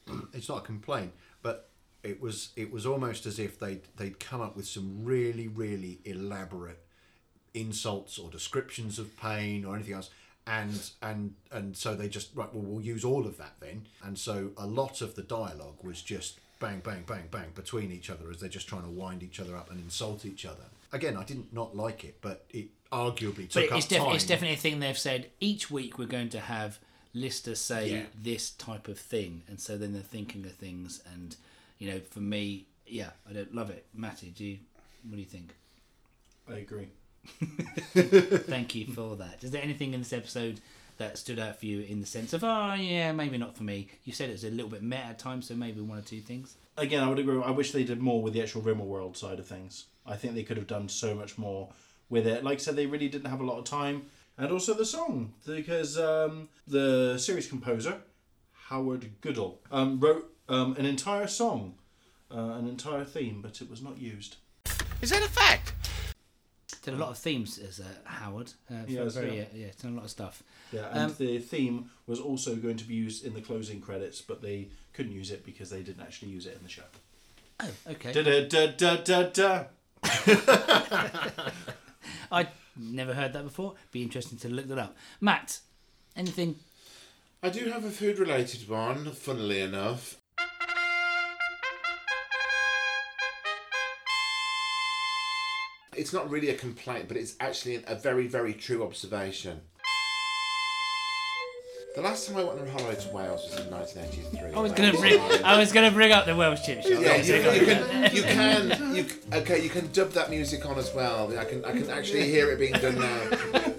[0.33, 1.69] It's not a complaint, but
[2.03, 5.99] it was it was almost as if they they'd come up with some really really
[6.07, 6.79] elaborate
[7.53, 10.09] insults or descriptions of pain or anything else.
[10.47, 12.49] And and and so they just right.
[12.55, 13.83] Well, we'll use all of that then.
[14.03, 18.11] And so a lot of the dialogue was just bang, bang, bang, bang between each
[18.11, 20.65] other as they're just trying to wind each other up and insult each other.
[20.93, 24.15] Again, I didn't not like it, but it arguably but took it's, up def- time.
[24.15, 26.79] it's definitely a thing they've said each week we're going to have
[27.15, 28.03] Lister say Yeah.
[28.23, 31.03] this type of thing, and so then they're thinking of things.
[31.15, 31.37] And
[31.79, 33.87] you know, for me, yeah, I don't love it.
[33.95, 34.59] Matty, do you?
[35.05, 35.55] What do you think?
[36.51, 36.89] I agree.
[37.95, 39.43] Thank you for that.
[39.43, 40.61] Is there anything in this episode
[40.99, 43.89] that stood out for you in the sense of, oh yeah, maybe not for me?
[44.05, 46.21] You said it was a little bit meta at times, so maybe one or two
[46.21, 46.57] things.
[46.77, 47.41] Again, I would agree.
[47.43, 49.87] I wish they did more with the actual Rimmer World side of things.
[50.07, 51.71] I think they could have done so much more
[52.09, 52.45] with it.
[52.45, 54.07] Like I said, they really didn't have a lot of time.
[54.37, 57.97] And also the song, because um, the series composer,
[58.69, 61.75] Howard Goodall, um, wrote um, an entire song,
[62.33, 64.37] uh, an entire theme, but it was not used.
[65.03, 65.73] Is that a fact?
[66.91, 68.53] Did a lot of themes as uh, Howard.
[68.71, 69.43] Uh, for Yes, very, yeah.
[69.43, 70.43] uh, yeah, done a lot of stuff.
[70.73, 74.21] Yeah, and Um, the theme was also going to be used in the closing credits,
[74.23, 76.85] but they couldn't use it because they didn't actually use it in the show.
[77.61, 78.13] Oh, okay.
[78.13, 79.65] Da da da da da da.
[82.33, 83.75] I'd never heard that before.
[83.93, 84.97] Be interesting to look that up.
[85.21, 85.61] Matt,
[86.17, 86.57] anything?
[87.43, 90.17] I do have a food related one, funnily enough.
[95.99, 99.61] It's not really a complaint, but it's actually a very, very true observation.
[101.97, 104.55] The last time I went on holiday to Wales was in 1983.
[104.55, 105.19] I was gonna bring.
[105.45, 106.93] I was gonna bring up the Welsh chip shop.
[107.01, 110.95] Yeah, you, you can, you can, you, okay, you can dub that music on as
[110.95, 111.37] well.
[111.37, 113.21] I can, I can actually hear it being done now.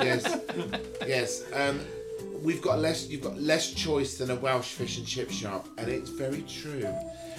[0.03, 0.41] Yes,
[1.07, 1.43] yes.
[1.53, 1.79] Um,
[2.43, 5.87] we've got less, you've got less choice than a Welsh fish and chip shop, and
[5.87, 6.85] it's very true.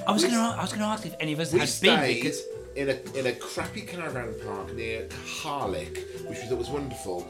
[0.07, 0.57] I was gonna.
[0.57, 2.43] I was gonna ask if any of us had been stayed because
[2.77, 5.07] in a in a crappy caravan park near
[5.43, 5.97] Harlech,
[6.29, 7.27] which we thought was wonderful,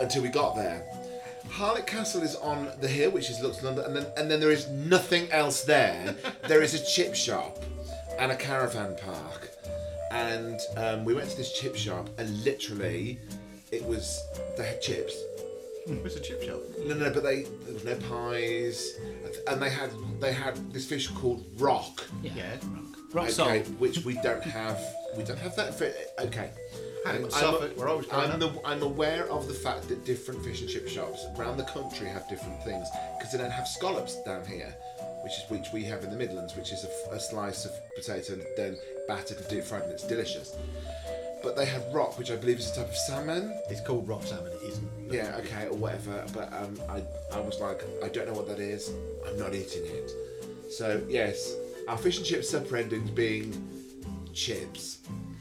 [0.00, 0.84] until we got there.
[1.48, 4.50] Harlech Castle is on the hill, which is looks London, and then and then there
[4.50, 6.14] is nothing else there.
[6.48, 7.62] there is a chip shop
[8.18, 9.50] and a caravan park,
[10.10, 13.18] and um, we went to this chip shop, and literally,
[13.72, 14.22] it was
[14.56, 15.14] they had chips.
[15.86, 16.60] It was a chip shop.
[16.84, 18.98] No, no, but they there was no pies,
[19.48, 22.06] and they had they had this fish called rock.
[22.22, 22.56] yeah, Yeah.
[23.12, 23.66] Rock, Okay, salt.
[23.78, 24.80] which we don't have.
[25.16, 25.74] We don't have that.
[25.76, 25.84] For,
[26.20, 26.50] okay.
[27.04, 28.54] It I'm- Suffolk, where I was growing I'm, up.
[28.54, 32.06] the, I'm aware of the fact that different fish and chip shops around the country
[32.08, 34.74] have different things because they don't have scallops down here,
[35.22, 38.42] which is which we have in the Midlands, which is a slice of potato and
[38.56, 40.56] then battered and deep fried, and it's delicious.
[41.42, 43.54] but they have rock, which I believe is a type of salmon.
[43.70, 44.52] It's called rock salmon.
[44.52, 44.88] It isn't.
[45.10, 46.26] Yeah, okay, or whatever.
[46.34, 48.90] But um, I, I was like, I don't know what that is.
[49.26, 50.10] I'm not eating it.
[50.68, 51.54] So yes,
[51.88, 53.52] our fish and chips supper endings being
[54.34, 54.98] chips.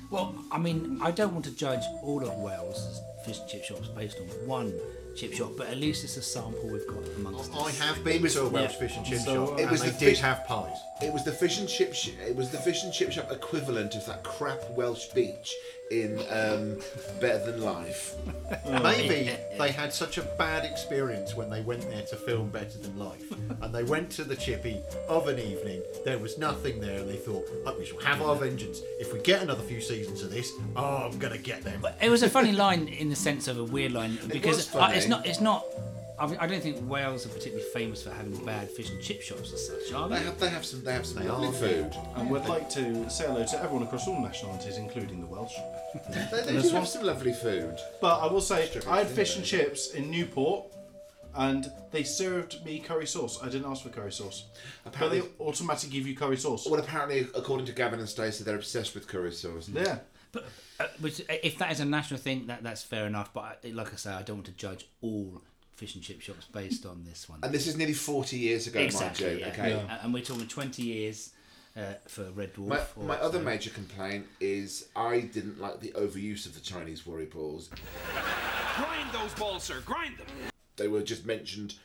[0.10, 3.88] Well, I mean, I don't want to judge all of Wales' fish and chip shops
[3.90, 4.74] based on one
[5.18, 7.80] chip shop, but at least it's a sample we've got amongst I us.
[7.80, 8.80] have been to a Welsh yeah.
[8.80, 10.78] fish and chip So, shop, and was they the did fish- have pies.
[11.02, 11.94] It was the fish and chip.
[11.94, 15.54] Sh- it was the fish and chip shop equivalent of that crap Welsh beach
[15.92, 16.78] in um,
[17.20, 18.16] Better Than Life.
[18.84, 22.98] Maybe they had such a bad experience when they went there to film Better Than
[22.98, 25.82] Life, and they went to the chippy of an evening.
[26.06, 28.82] There was nothing there, and they thought, oh, "We shall have our vengeance.
[29.00, 32.24] If we get another few seasons of this, oh, I'm gonna get them." It was
[32.24, 35.26] a funny line in the sense of a weird line because was uh, it's not.
[35.26, 35.66] It's not.
[36.20, 39.68] I, don't think Wales are particularly famous for having bad fish and chip shops as
[39.68, 40.24] such, are They they?
[40.24, 40.40] have.
[40.40, 40.84] They have some.
[40.84, 41.52] They have some They lovely are.
[41.54, 41.96] food.
[42.16, 45.54] And we'd like to say hello to everyone across all nationalities, including the Welsh.
[46.10, 47.78] They, they And do this have some lovely food.
[48.02, 49.48] But I will say, Strictly I had fish and though.
[49.48, 50.66] chips in Newport,
[51.36, 53.40] and they served me curry sauce.
[53.44, 54.46] I didn't ask for curry sauce,
[54.84, 56.68] but they automatically give you curry sauce.
[56.68, 59.70] Well, apparently, according to Gavin and Stacey, they're obsessed with curry sauce.
[59.70, 60.00] Yeah.
[60.32, 60.46] But,
[60.80, 63.34] uh, which, if that is a national thing, that that's fair enough.
[63.34, 65.42] But I, like I say, I don't want to judge all
[65.78, 67.40] fish and chip shops based on this one.
[67.44, 69.26] And this is nearly 40 years ago, exactly.
[69.28, 69.46] mind you.
[69.46, 69.52] yeah.
[69.54, 69.72] Okay.
[69.74, 71.30] And- And we're talking 20 years
[71.78, 72.68] uh, for Red Dwarf.
[72.68, 77.06] My, or my other major complaint is I didn't like the overuse of the Chinese
[77.06, 77.70] worry balls.
[78.76, 79.82] Grind those balls, sir.
[79.86, 80.26] Grind them.
[80.78, 81.76] They were just mentioned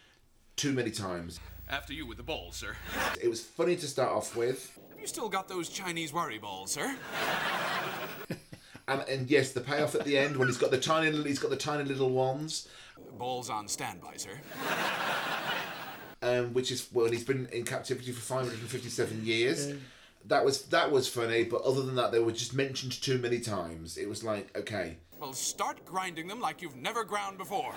[0.56, 1.38] too many times.
[1.68, 2.74] After you with the balls, sir.
[3.22, 6.72] It was funny to start off with, Have you still got those Chinese worry balls,
[6.72, 6.96] sir?
[8.88, 11.38] and, and yes, the payoff at the end when he's got the tiny little, he's
[11.38, 12.68] got the tiny little wands,
[13.18, 14.38] Balls on standby, sir.
[16.22, 19.74] um, which is well, he's been in captivity for 557 years.
[20.26, 23.40] That was that was funny, but other than that, they were just mentioned too many
[23.40, 23.96] times.
[23.96, 27.72] It was like, okay, Well, start grinding them like you've never ground before.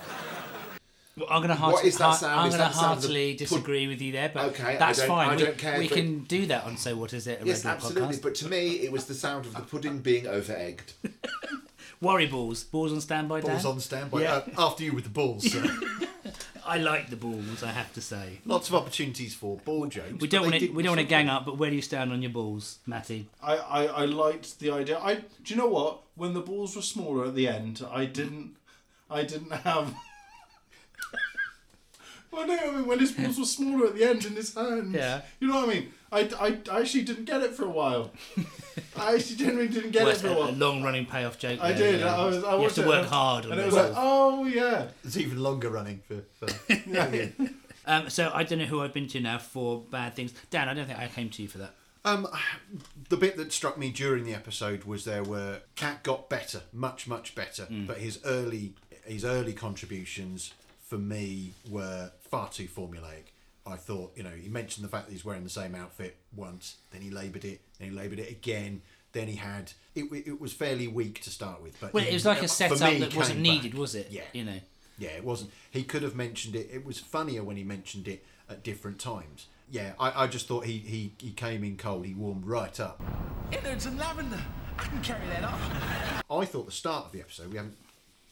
[1.17, 2.77] Well, I'm going to What heart- is that heart- I'm Is going to that the
[2.77, 5.29] sound heartily disagree with you there, but Okay, I that's don't- fine.
[5.29, 7.41] I we don't care we if it- can do that on So What Is It?
[7.41, 8.17] A yes, Red absolutely.
[8.17, 8.21] podcast.
[8.21, 10.93] But to me, it was the sound of the pudding being over egged.
[12.01, 13.41] Worry balls, balls on standby.
[13.41, 13.71] Balls Dan?
[13.71, 14.21] on standby.
[14.21, 14.33] Yeah.
[14.35, 15.51] Uh, after you with the balls.
[15.51, 15.65] sir.
[16.67, 17.61] I like the balls.
[17.63, 18.39] I have to say.
[18.45, 20.19] Lots of opportunities for ball jokes.
[20.19, 20.69] We don't want to.
[20.69, 21.45] We don't want to gang up.
[21.45, 23.27] But where do you stand on your balls, Matty?
[23.41, 24.99] I, I, I liked the idea.
[24.99, 26.01] I do you know what?
[26.15, 28.55] When the balls were smaller at the end, I didn't
[29.09, 29.93] I didn't have.
[32.35, 34.93] Well, no, I mean when his balls were smaller at the end in his hands.
[34.93, 35.21] Yeah.
[35.39, 35.93] You know what I mean?
[36.11, 38.11] I, I, I actually didn't get it for a while.
[38.97, 41.59] I actually genuinely didn't get Well, it for a a, long-running payoff joke.
[41.61, 41.99] I there, did.
[42.01, 42.15] yeah.
[42.15, 42.43] I was.
[42.43, 43.73] I you have to it work and- hard on And it those.
[43.73, 44.87] was like, oh yeah.
[45.03, 46.21] It's even longer running for.
[46.45, 46.53] for
[47.87, 50.33] Um, so I don't know who I've been to now for bad things.
[50.49, 51.75] Dan, I don't think I came to you for that.
[52.03, 52.27] Um,
[53.09, 57.07] the bit that struck me during the episode was there were Cat got better, much
[57.07, 58.73] much better, but his early
[59.05, 60.53] his early contributions
[60.87, 63.31] for me were far too formulaic.
[63.67, 66.75] I thought, you know, he mentioned the fact that he's wearing the same outfit once,
[66.91, 70.05] then he laboured it, then he laboured it again, then he had it.
[70.27, 72.47] It was fairly weak to start with, but Well, he- it was like for a
[72.47, 73.79] setup me, that wasn't needed, back.
[73.79, 74.07] was it?
[74.11, 74.59] Yeah, You know.
[74.99, 75.51] yeah, it wasn't.
[75.71, 76.69] He could have mentioned it.
[76.71, 79.47] It was funnier when he mentioned it at different times.
[79.71, 82.05] Yeah, I, I just thought he, he, he came in cold.
[82.05, 83.01] He warmed right up.
[83.51, 84.39] Innards and lavender.
[84.77, 86.23] I can carry that off.
[86.29, 87.49] I thought the start of the episode.
[87.49, 87.77] We haven't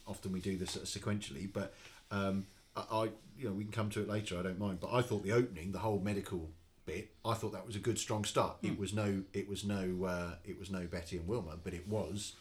[0.08, 1.74] often we do this sequentially, but
[2.12, 3.04] um, I, I
[3.38, 4.38] you know we can come to it later.
[4.39, 4.80] I don't mind.
[4.80, 6.50] But I thought the opening, the whole medical
[6.86, 8.58] bit, I thought that was a good strong start.
[8.62, 11.88] It was no it was no uh, it was no Betty and Wilma, but it
[11.88, 12.34] was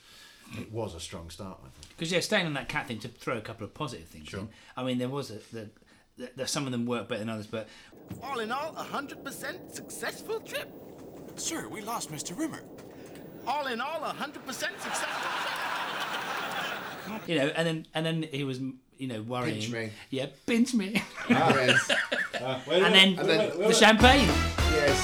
[0.58, 1.58] it was a strong start.
[1.60, 1.88] I think.
[1.96, 4.40] Because yeah, staying on that cat thing to throw a couple of positive things Sure.
[4.40, 4.48] in.
[4.76, 5.70] I mean, there was a the,
[6.16, 7.68] the, the, some of them work better than others, but
[8.22, 10.70] All in all, a 100% successful trip.
[11.36, 12.38] Sir, we lost Mr.
[12.38, 12.60] Rimmer.
[13.46, 15.08] All in all, a 100% successful
[17.26, 18.60] you know, and then and then he was
[19.02, 19.58] you know worrying.
[19.60, 19.90] Pinch me.
[20.10, 21.02] Yeah, pinch me.
[21.28, 21.90] Ah, yes,
[22.40, 24.28] ah, Wait a and then wait a minute, wait the champagne.
[24.70, 24.98] yes.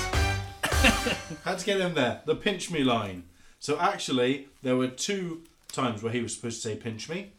[1.44, 2.20] Had to get in there.
[2.24, 3.24] The pinch me line.
[3.58, 7.32] So actually, there were two times where he was supposed to say pinch me,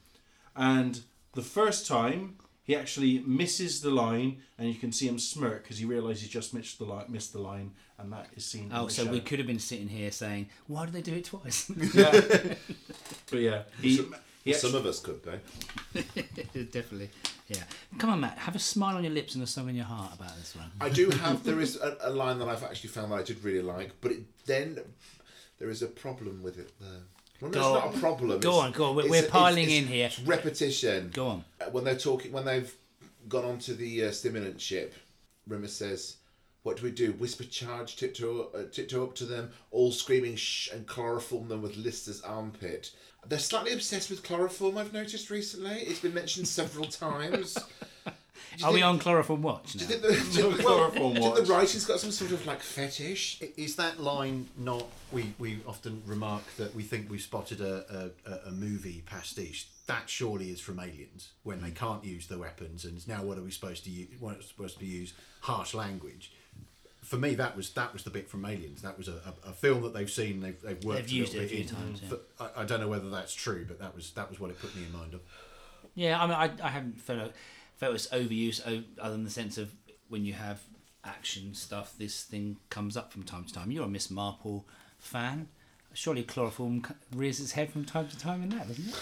[0.53, 0.99] and
[1.33, 5.77] the first time he actually misses the line, and you can see him smirk because
[5.77, 8.65] he realises he just missed the line, missed the line, and that is seen.
[8.65, 9.11] in Oh, the so show.
[9.11, 11.71] we could have been sitting here saying, why did they do it twice?
[11.93, 12.11] Yeah.
[13.31, 14.01] but yeah, he.
[14.49, 15.39] He Some actually- of us could though.
[16.71, 17.09] Definitely.
[17.47, 17.63] Yeah.
[17.97, 18.37] Come on, Matt.
[18.37, 20.71] Have a smile on your lips and a song in your heart about this one.
[20.79, 21.43] I do have.
[21.49, 24.11] There is a, a line that I've actually found that I did really like, but
[24.11, 24.79] it, then
[25.57, 26.71] there is a problem with it.
[26.79, 26.89] There.
[27.41, 27.73] Well, Go it's on.
[27.73, 28.39] not a problem.
[28.39, 28.95] Go it's- on, go on.
[28.95, 30.05] We're- we're it's- piling it's- in here.
[30.07, 31.09] It's repetition.
[31.13, 31.45] Go on.
[31.61, 32.73] Uh, When they're talking, when they've
[33.27, 34.93] gone onto the uh, simulant ship,
[35.47, 36.17] Rimmer says,
[36.63, 37.13] What do we do?
[37.13, 41.77] Whisper charge, tiptoe, uh, tiptoe up to them, all screaming shh, and chloroform them with
[41.77, 42.91] Lister's armpit.
[43.27, 45.71] They're slightly obsessed with chloroform, I've noticed recently.
[45.81, 47.57] It's been mentioned several times.
[48.63, 49.89] Are we on chloroform watch Do now?
[49.91, 51.49] you think the, do you- well, chloroform do you think the watch.
[51.49, 53.39] writing's got some sort of like fetish?
[53.41, 54.85] I- Is that line not?
[55.11, 59.67] We, we often remark that we think we've spotted a, a, a movie pastiche.
[59.87, 63.41] That surely is from Aliens when they can't use the weapons, and now what are
[63.41, 64.09] we supposed to use?
[64.19, 66.31] What supposed to use harsh language?
[67.09, 68.83] For me, that was that was the bit from Aliens.
[68.83, 70.41] That was a, a, a film that they've seen.
[70.41, 71.01] They've, they've worked.
[71.01, 71.67] They've used it a few in.
[71.67, 72.17] times, yeah.
[72.39, 74.75] I, I don't know whether that's true, but that was that was what it put
[74.75, 75.21] me in mind of.
[75.95, 77.33] Yeah, I mean, I, I haven't felt
[77.77, 78.61] felt it's overuse,
[79.01, 79.71] other than the sense of
[80.07, 80.61] when you have
[81.03, 83.71] action stuff, this thing comes up from time to time.
[83.71, 84.67] You're a Miss Marple
[84.99, 85.47] fan.
[85.93, 86.83] Surely chloroform
[87.15, 88.95] rears its head from time to time in that, doesn't it?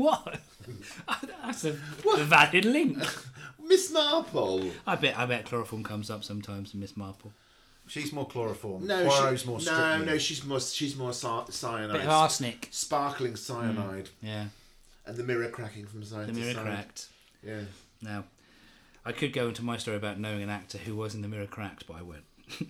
[0.00, 0.40] What?
[1.08, 2.98] Oh, that's a valid link.
[3.66, 4.70] Miss Marple.
[4.86, 5.18] I bet.
[5.18, 7.32] I bet chloroform comes up sometimes in Miss Marple.
[7.88, 8.86] She's more chloroform.
[8.86, 10.06] No, Poirot's she, more no, strychnine.
[10.06, 11.90] no, she's more she's more cyanide.
[11.92, 12.68] Bit of arsenic.
[12.70, 14.04] Sparkling cyanide.
[14.04, 14.44] Mm, yeah,
[15.06, 16.62] And the mirror cracking from side the to mirror side.
[16.62, 17.06] cracked.
[17.44, 17.62] Yeah.
[18.00, 18.24] Now,
[19.04, 21.46] I could go into my story about knowing an actor who was in the mirror
[21.46, 22.24] cracked, but I won't.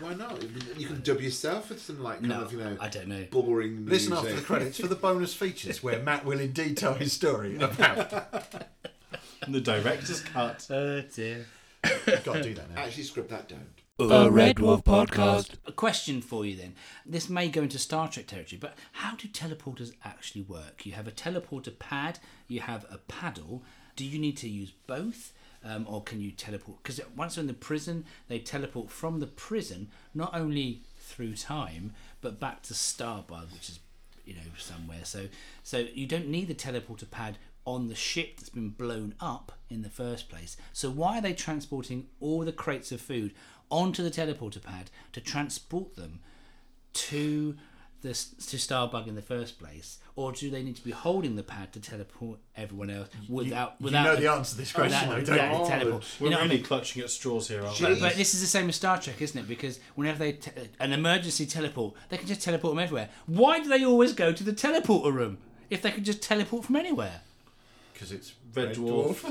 [0.00, 0.42] Why not?
[0.76, 3.24] You can dub yourself with some like kind No, of you know I don't know.
[3.30, 4.30] boring Listen music.
[4.30, 8.12] after the credits for the bonus features where Matt will indeed tell his story about.
[9.46, 10.66] The director's cut.
[10.70, 11.44] Oh dear.
[11.84, 12.80] You've got to do that now.
[12.82, 13.66] Actually, script that down.
[13.98, 15.50] A Red Dwarf podcast.
[15.66, 16.74] A question for you then.
[17.04, 20.86] This may go into Star Trek territory, but how do teleporters actually work?
[20.86, 23.62] You have a teleporter pad, you have a paddle.
[23.96, 25.33] Do you need to use both?
[25.66, 26.82] Um, or can you teleport?
[26.82, 32.38] Because once in the prison, they teleport from the prison not only through time, but
[32.38, 33.78] back to Starbug, which is
[34.26, 35.04] you know somewhere.
[35.04, 35.28] So
[35.62, 39.82] so you don't need the teleporter pad on the ship that's been blown up in
[39.82, 40.56] the first place.
[40.72, 43.32] So why are they transporting all the crates of food
[43.70, 46.20] onto the teleporter pad to transport them
[46.92, 47.56] to
[48.04, 51.42] the to Starbug in the first place, or do they need to be holding the
[51.42, 55.08] pad to teleport everyone else without you without know a- the answer to this question,
[55.08, 55.68] without- though, don't without you?
[55.68, 56.04] teleport?
[56.20, 56.64] We're You know what I really mean?
[56.66, 58.00] clutching at straws here, aren't But, we?
[58.00, 59.48] but this is the same as Star Trek, isn't it?
[59.48, 63.08] Because whenever they te- an emergency teleport, they can just teleport them everywhere.
[63.26, 65.38] Why do they always go to the teleporter room
[65.70, 67.22] if they could just teleport from anywhere?
[67.92, 69.22] Because it's Red Dwarf.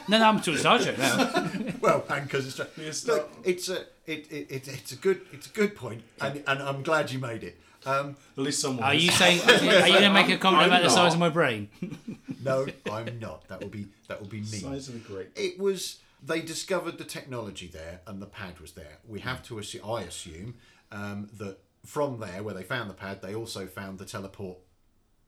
[0.08, 1.50] No, no, I'm talking Star Trek now.
[1.80, 5.48] well, and because it's Yes, look, it's a it, it, it, it's a good it's
[5.48, 7.58] a good point, and, and I'm glad you made it.
[7.86, 8.84] Um, At least someone.
[8.84, 9.04] Are was.
[9.04, 9.40] you saying?
[9.48, 11.12] Are you going to make a comment I'm about the size not.
[11.14, 11.68] of my brain?
[12.44, 13.46] no, I'm not.
[13.48, 14.44] That will be that will be me.
[14.46, 15.30] Size of a grape.
[15.36, 18.98] It was they discovered the technology there, and the pad was there.
[19.06, 20.54] We have to assume, I assume,
[20.90, 24.58] um, that from there where they found the pad, they also found the teleport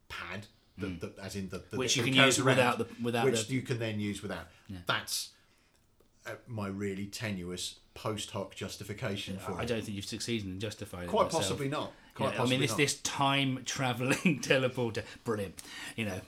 [0.08, 2.86] pad, the, the, as in the, the Which that you can carries use without the-
[3.02, 4.48] without which the- you can then use without.
[4.86, 5.30] That's
[6.26, 9.58] uh, my really tenuous post hoc justification for I it.
[9.60, 11.10] I don't think you've succeeded in justifying it.
[11.10, 11.42] Quite myself.
[11.42, 11.92] possibly not.
[12.18, 12.78] Quite Yeah, I mean, this not.
[12.78, 15.62] this time traveling teleporter, brilliant.
[15.94, 16.20] You know,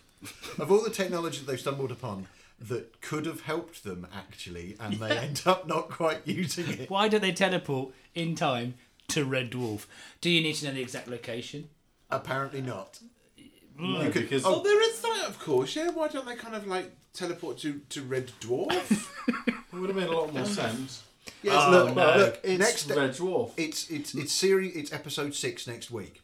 [0.59, 2.29] of all the technology that they've stumbled upon
[2.61, 6.88] that could have helped them actually, and they end up not quite using it.
[6.88, 8.74] why don't they teleport in time
[9.09, 9.87] to Red Dwarf?
[10.20, 11.68] Do you need to know the exact location?
[12.09, 13.00] Apparently not.
[13.76, 13.94] Mm.
[13.94, 15.74] No, You could- because oh, oh, there is that, of course.
[15.74, 19.09] Yeah, why don't they kind of like teleport to, to Red Dwarf?
[19.48, 21.03] it would have made a lot more sense.
[21.42, 22.16] Yes, Oh, look, no.
[22.16, 22.40] look.
[22.42, 23.53] It's next, Red Dwarf.
[23.57, 24.76] it's it's it's series.
[24.76, 26.20] It's episode six next week.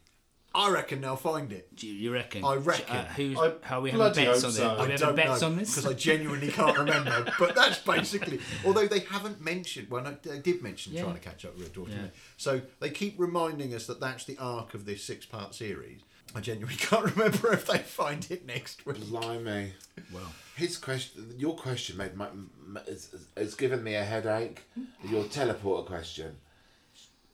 [0.55, 1.75] I reckon they'll find it.
[1.75, 2.43] Do you, you reckon?
[2.43, 2.95] I reckon.
[2.95, 4.55] Uh, who's, I how are we having bets hope on this?
[4.57, 4.67] so.
[4.67, 5.75] Are we I having don't bets know on this?
[5.75, 7.31] because I genuinely can't remember.
[7.39, 8.39] but that's basically.
[8.65, 9.89] Although they haven't mentioned.
[9.91, 11.03] Well, no, they did mention Yeah.
[11.03, 11.89] trying to catch up with Red Dwarf.
[11.89, 12.07] Yeah.
[12.37, 15.99] So they keep reminding us that that's the arc of this six-part series.
[16.35, 18.97] I genuinely can't remember if they find it next week.
[19.09, 19.71] Blimey.
[20.13, 22.49] well, His question, your question, made my, m-
[22.85, 24.63] has, has given me a headache.
[25.07, 26.35] Your teleporter question.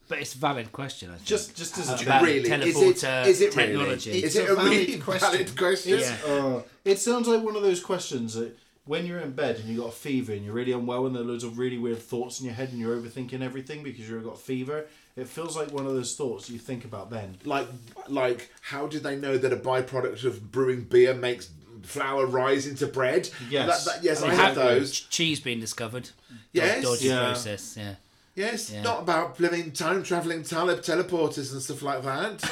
[0.07, 1.09] but it's a valid question.
[1.09, 1.25] I think.
[1.25, 2.39] Just, just as a About really?
[2.39, 4.09] Is it, teleporter is it technology.
[4.11, 4.23] really?
[4.23, 5.31] It's Is it a a really valid question.
[5.31, 5.99] valid question?
[5.99, 6.17] Yeah.
[6.27, 9.79] Uh, it sounds like one of those questions that when you're in bed and you've
[9.79, 12.39] got a fever and you're really unwell and there are loads of really weird thoughts
[12.41, 14.85] in your head and you're overthinking everything because you've got a fever.
[15.15, 17.37] It feels like one of those thoughts you think about then.
[17.45, 17.67] Like,
[18.07, 21.49] like, how do they know that a byproduct of brewing beer makes
[21.83, 23.29] flour rise into bread?
[23.49, 23.85] Yes.
[23.85, 24.91] That, that, yes, I I have have those.
[24.99, 26.09] Cheese being discovered.
[26.51, 26.83] Yes.
[26.83, 27.25] Dodgy Yeah.
[27.25, 27.75] process.
[27.77, 27.95] Yeah.
[28.35, 28.81] Yes, Yeah.
[28.81, 32.43] not about living time traveling tele- teleporters and stuff like that.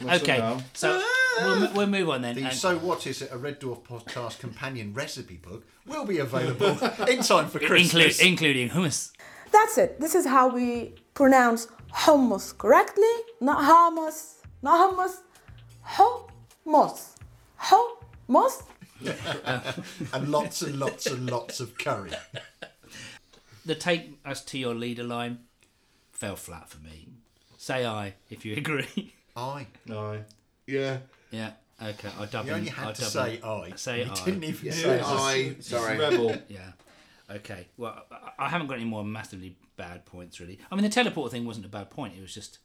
[0.08, 0.58] Okay.
[0.74, 1.02] So
[1.40, 2.34] we'll, we'll move on then.
[2.36, 6.18] The And- So What Is It, a Red Dwarf podcast companion recipe book will be
[6.18, 6.68] available
[7.08, 8.20] in time for Christmas.
[8.20, 9.10] include, including hummus.
[9.50, 9.98] That's it.
[10.00, 13.04] This is how we pronounce hummus correctly.
[13.40, 14.34] Not hummus.
[14.62, 15.16] Not hummus.
[15.86, 17.14] Hummus.
[17.60, 18.62] Hummus.
[20.12, 22.10] and lots and lots and lots of curry.
[23.64, 25.40] The take us to your leader line
[26.10, 27.08] fell flat for me.
[27.56, 29.14] Say aye if you agree.
[29.36, 29.66] Aye.
[29.86, 30.24] No.
[30.66, 30.98] Yeah.
[31.30, 31.52] yeah.
[31.80, 32.08] Okay.
[32.18, 32.48] I'll double.
[32.48, 33.44] You only I'll had to double say it.
[33.44, 33.72] aye.
[33.76, 34.24] Say you aye.
[34.24, 34.72] didn't even Yeah.
[34.72, 35.56] say I.
[35.60, 35.96] Sorry.
[35.98, 36.36] Rebel.
[36.48, 36.72] Yeah.
[37.30, 37.68] Okay.
[37.76, 40.58] Well, I- I haven't got any more massively bad points really.
[40.70, 42.14] I mean, the teleport thing wasn't a bad point.
[42.16, 42.58] It was just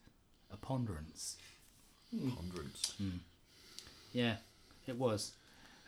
[0.52, 1.38] a ponderance.
[2.38, 2.94] Hundreds.
[4.14, 4.36] Yeah,
[4.88, 5.32] it was.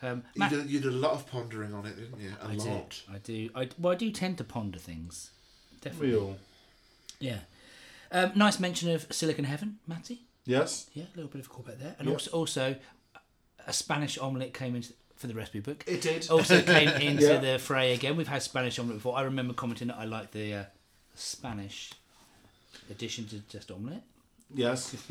[0.02, 2.34] Um, You Matt, did, you did a lot of pondering on it, didn't you?
[2.42, 2.70] A I do.
[2.70, 3.02] lot.
[3.14, 3.50] I do.
[3.56, 5.32] I well, I do tend to ponder things.
[5.82, 6.10] Definitely.
[6.10, 6.38] Real.
[7.20, 7.40] Yeah.
[8.12, 10.22] Um, nice mention of Silicon Heaven, Matty.
[10.46, 10.90] Yes.
[10.94, 12.14] Yeah, a little bit of a callback there, and Yeah.
[12.14, 12.76] also also
[13.66, 15.84] a Spanish omelette came into for the recipe book.
[15.88, 16.30] It did.
[16.30, 17.38] Also came into Yeah.
[17.38, 18.18] the fray again.
[18.18, 19.18] We've had Spanish omelette before.
[19.18, 20.64] I remember commenting that I like the uh,
[21.16, 21.92] Spanish
[22.90, 24.04] addition to just omelette.
[24.54, 24.96] Yes.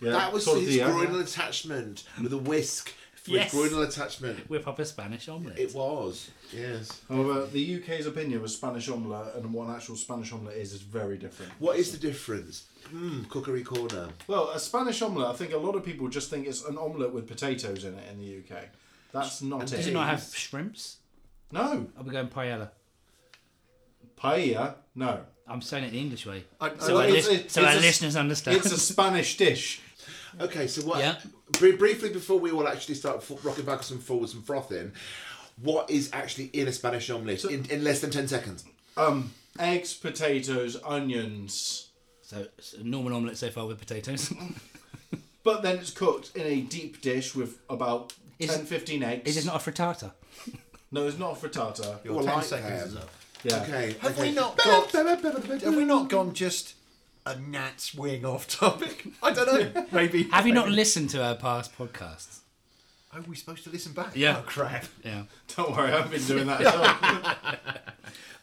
[0.00, 0.10] Yeah.
[0.10, 2.94] That was sort his the- groinal attachment with a whisk for
[3.30, 3.52] Yes.
[3.52, 4.48] his groinal attachment.
[4.50, 5.58] With up a Spanish omelette.
[5.58, 7.00] It was, yes.
[7.08, 10.82] However, the UK's opinion of Spanish omelette and what an actual Spanish omelette is is
[10.82, 11.52] very different.
[11.58, 12.64] What is the difference?
[12.90, 14.08] Hmm, cookery corner.
[14.26, 17.12] Well, a Spanish omelette, I think a lot of people just think it's an omelette
[17.12, 18.64] with potatoes in it in the UK.
[19.12, 19.76] That's not And it.
[19.76, 20.96] Does it not have shrimps?
[21.52, 21.86] No.
[21.96, 22.70] Are we going paella?
[24.20, 24.74] Paella?
[24.94, 25.20] No.
[25.46, 27.72] I'm saying it the English way, I- so, Well, our, it's- lis- it's so our
[27.72, 28.58] a- listeners understand.
[28.58, 29.80] It's a Spanish dish.
[30.40, 30.98] Okay, so what?
[31.00, 31.16] Yeah.
[31.58, 34.92] Bri- briefly before we all actually start f- rocking backwards and forwards and frothing,
[35.60, 38.64] what is actually in a Spanish omelette in, in less than 10 seconds?
[38.96, 41.88] Um, eggs, potatoes, onions.
[42.22, 44.32] so it's a normal omelette so far with potatoes.
[45.44, 49.28] But then it's cooked in a deep dish with about Is- 10, 15 eggs.
[49.30, 50.12] Is this not a frittata?
[50.90, 52.02] No, it's not a frittata.
[52.02, 52.86] Your Well, 10 like seconds that.
[52.88, 53.10] is up.
[53.44, 53.62] Yeah.
[53.62, 53.96] Okay.
[54.00, 54.28] Have okay.
[54.30, 54.90] we not got?
[54.90, 56.74] have we not gone just
[57.28, 59.06] a gnat's wing off topic?
[59.22, 59.86] I don't know.
[59.92, 60.24] Maybe.
[60.24, 62.40] Have you not listened to our past podcasts?
[63.12, 64.14] Are we're supposed to listen back?
[64.14, 64.38] Yeah.
[64.38, 64.84] Oh crap.
[65.02, 65.22] Yeah.
[65.56, 66.60] Don't worry, I've been doing that.
[66.60, 67.54] as well.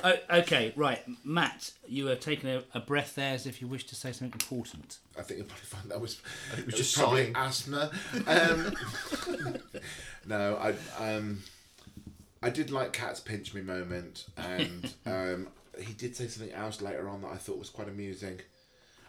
[0.04, 1.02] Oh, okay, right.
[1.24, 4.40] Matt, you were taking a, a breath there as if you wished to say something
[4.40, 5.00] important.
[5.18, 6.22] I think you'll probably find that was,
[6.52, 7.36] it was was just probably sighing.
[7.36, 7.92] asthma.
[8.28, 9.58] Um,
[10.28, 11.42] no, I um,
[12.44, 15.48] I did like Cat's pinch me moment, and um,
[15.80, 18.42] he did say something else later on that I thought was quite amusing,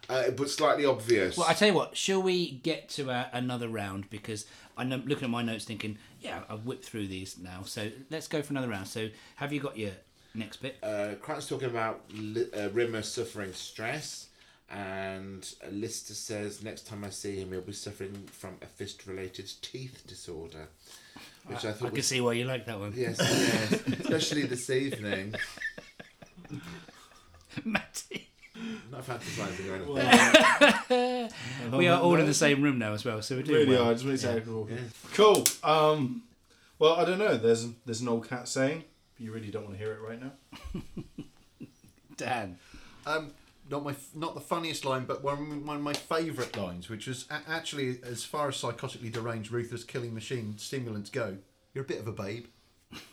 [0.08, 1.36] uh, but slightly obvious.
[1.36, 4.08] Well, I tell you what, shall we get to uh, another round?
[4.10, 7.62] Because I'm looking at my notes thinking, yeah, I've whipped through these now.
[7.64, 8.88] So let's go for another round.
[8.88, 9.92] So have you got your
[10.34, 10.76] next bit?
[10.82, 12.02] uh, talking about
[12.56, 14.28] uh, Rimmer suffering stress,
[14.70, 20.04] and Lister says next time I see him, he'll be suffering from a fist-related teeth
[20.06, 20.68] disorder,
[21.46, 22.92] which I, I thought can was see why you like that one.
[22.96, 25.34] yes, yes, especially this evening.
[27.64, 28.28] Matty.
[28.90, 29.74] Not fantasizing or
[30.90, 31.78] anything.
[31.78, 33.90] We are all in the same room now as well, so we're doing really well.
[33.90, 33.94] are.
[33.94, 34.68] Just makes it cool.
[35.14, 35.44] Cool.
[35.62, 36.22] Um,
[36.78, 37.36] well, I don't know.
[37.36, 38.84] There's there's an old cat saying.
[39.14, 40.32] But you really don't want to hear it right now.
[42.16, 42.58] Dan.
[43.06, 43.32] Um,
[43.70, 47.26] not my not the funniest line, but one one of my favourite lines, which was
[47.30, 51.36] a- actually as far as psychotically deranged ruthless killing machine simulants go,
[51.74, 52.46] you're a bit of a babe.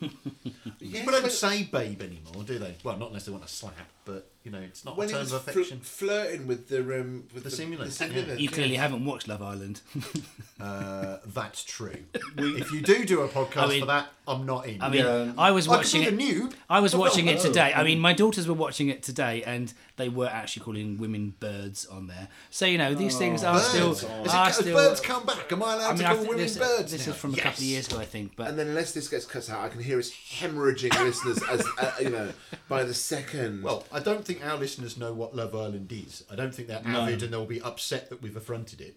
[0.80, 2.76] People don't say babe anymore, do they?
[2.84, 5.14] Well, not unless they want to slap, but you know, it's not when a he
[5.14, 5.80] term was of fl- affection.
[5.80, 8.50] flirting with the um, with The the, simulant, the simulant, You yeah.
[8.50, 9.80] clearly haven't watched Love Island.
[10.60, 11.96] Uh, that's true.
[12.38, 14.80] if you do do a podcast I mean- for that, I'm not in.
[14.80, 15.32] I mean, Yeah.
[15.36, 16.36] I was I could watching be it.
[16.38, 16.54] noob.
[16.70, 17.72] I was watching it Oh, today.
[17.74, 21.84] I mean, my daughters were watching it today, and they were actually calling women birds
[21.86, 22.28] on there.
[22.50, 23.66] So you know, these things are Birds.
[23.66, 24.76] still Has, it, are has still.
[24.76, 25.52] birds come back?
[25.52, 27.12] Am I allowed I mean, to call women this, birds this now?
[27.12, 28.34] is from a couple of years ago, I think.
[28.36, 31.66] But And then unless this gets cut out, I can hear us hemorrhaging listeners as
[31.78, 32.30] uh, you know
[32.68, 33.62] by the second.
[33.62, 36.24] Well, I don't think our listeners know what Love Island is.
[36.30, 38.96] I don't think they're avid and they'll be upset that we've affronted it.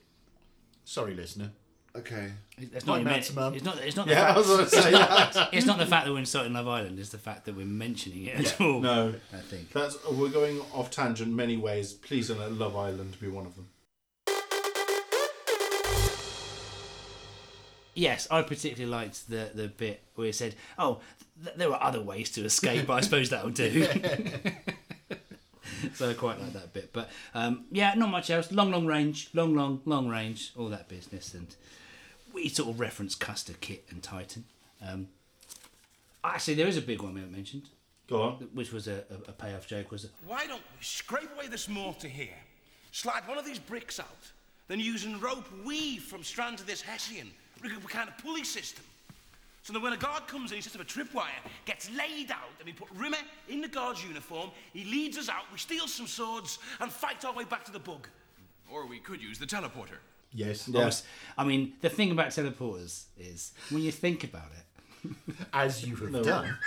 [0.86, 1.52] Sorry, listener.
[1.96, 2.32] okay.
[2.58, 3.04] it's My not.
[3.04, 3.54] meant- Matt's mum.
[3.54, 3.78] It's not.
[3.80, 4.08] It's not.
[4.08, 5.50] Yeah, I the was fact, going to say that.
[5.54, 6.98] it's not the fact that we're insulting Love Island.
[7.00, 8.80] It's the fact that we're mentioning it at all.
[8.80, 9.72] No, I think.
[9.74, 11.94] that's we're going off tangent many ways.
[11.94, 13.68] Please don't let Love Island be one of them.
[17.96, 21.00] Yes, I particularly liked the the bit where he said, "Oh,
[21.44, 22.86] th- there are other ways to escape.
[22.86, 23.88] but I suppose that'll do."
[25.94, 26.92] so I quite like that bit.
[26.94, 28.52] But um, yeah, not much else.
[28.52, 31.56] Long, long range, long, long, long range, all that business, and
[32.34, 34.46] we sort of reference Custer, Kit, and Titan.
[34.88, 35.08] Um,
[36.24, 37.64] actually, there is a big one we haven't mentioned,
[38.10, 38.34] Go on.
[38.54, 39.92] which was a, a, a payoff joke.
[39.92, 42.38] Was Why don't we scrape away this mortar here,
[42.92, 44.32] slide one of these bricks out,
[44.68, 47.32] then using rope weave from strand to this hessian,
[47.62, 48.84] rig up a kind of pulley system.
[49.68, 51.26] So that when a guard comes in, he sets up a tripwire,
[51.66, 53.18] gets laid out, and we put Rimmer
[53.50, 57.34] in the guard's uniform, he leads us out, we steal some swords, and fight our
[57.34, 58.08] way back to the bug.
[58.72, 59.98] Or we could use the teleporter.
[60.34, 60.70] Yes.
[60.74, 61.04] I was-
[61.38, 65.12] I mean, the thing about teleporters is when you think about it,
[65.54, 66.24] As you have No.
[66.24, 66.58] done.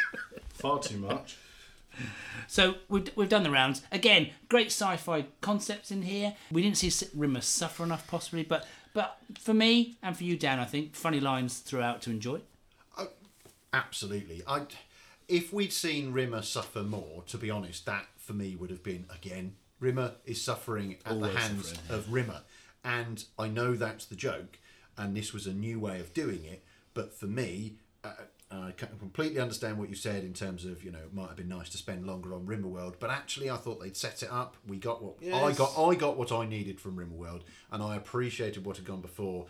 [0.54, 1.36] Far too much.
[2.48, 3.82] So we've, we've done the rounds.
[3.92, 6.34] Again, great sci-fi concepts in here.
[6.50, 10.58] We didn't see Rimmer suffer enough, possibly, but but for me and for you, Dan,
[10.58, 12.40] I think funny lines throughout to enjoy.
[13.72, 14.42] Absolutely.
[14.46, 14.62] I,
[15.28, 19.04] if we'd seen Rimmer suffer more, to be honest, that for me would have been
[19.14, 19.56] again.
[19.80, 22.40] Rimmer is suffering at Always the hands suffering, of Rimmer,
[22.84, 24.58] and I know that's the joke,
[24.96, 26.64] and this was a new way of doing it.
[26.94, 28.12] But for me, uh,
[28.50, 31.48] I completely understand what you said in terms of you know it might have been
[31.48, 34.56] nice to spend longer on Rimmerworld, but actually I thought they'd set it up.
[34.66, 35.78] We got what I got.
[35.78, 39.46] I got what I needed from Rimmerworld, and I appreciated what had gone before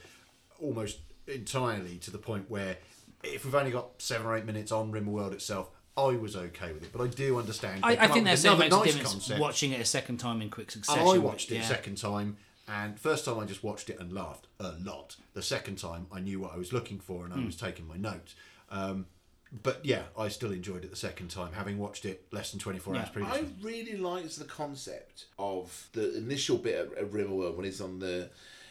[0.60, 2.78] almost entirely to the point where
[3.22, 6.82] if we've only got seven or eight minutes on Rimmerworld itself, I was okay with
[6.82, 6.90] it.
[6.92, 7.80] But I do understand.
[7.84, 9.40] I, I think with still another nice difference concept.
[9.40, 11.00] watching it a second time in quick succession.
[11.02, 11.60] And I watched it Yeah.
[11.62, 12.36] a second time,
[12.66, 15.16] and first time I just watched it and laughed a lot.
[15.34, 17.46] The second time I knew what I was looking for and I Hmm.
[17.46, 18.34] was taking my notes.
[18.70, 19.06] Um,
[19.62, 22.94] but yeah, I still enjoyed it the second time, having watched it less than 24
[23.00, 27.80] hours I really liked the concept of the initial bit of, of Rimmerworld when he's
[27.80, 28.28] on the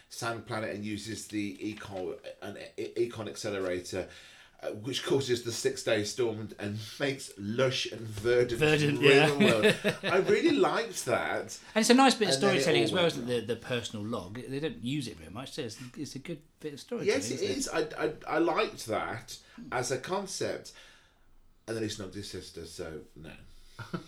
[0.10, 4.08] sand planet and uses the econ an eco accelerator.
[4.84, 9.30] Which causes the six day storm and, and makes lush and verdant, Verdant, yeah.
[9.30, 10.04] Rimmerworld.
[10.12, 11.58] I really liked that.
[11.76, 13.48] And it's a nice bit of And then it storytelling as well, went isn't it?
[13.48, 14.40] The, the personal log.
[14.48, 17.14] They don't use it very much, so it's, it's a good bit of storytelling.
[17.14, 17.76] Yes, it isn't.
[17.76, 19.38] I, I, I liked that
[19.72, 20.72] as a concept.
[21.68, 23.32] And then he snubbed his sister, so no.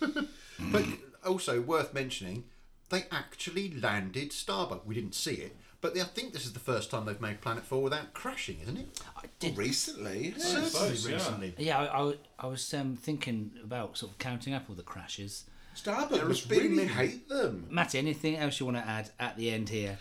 [0.71, 0.85] But
[1.25, 2.45] also worth mentioning,
[2.89, 4.85] they actually landed Starbug.
[4.85, 7.63] We didn't see it, but I think this is the first time they've made Planet
[7.63, 9.01] Four without crashing, isn't it?
[9.17, 9.57] I did.
[9.57, 11.13] Recently, Certainly suppose, yeah.
[11.15, 11.53] recently.
[11.57, 15.45] Yeah, I, I, I was um, thinking about sort of counting up all the crashes.
[15.75, 17.67] Starbug There must has been really hate them.
[17.69, 19.97] Matty, anything else you want to add at the end here?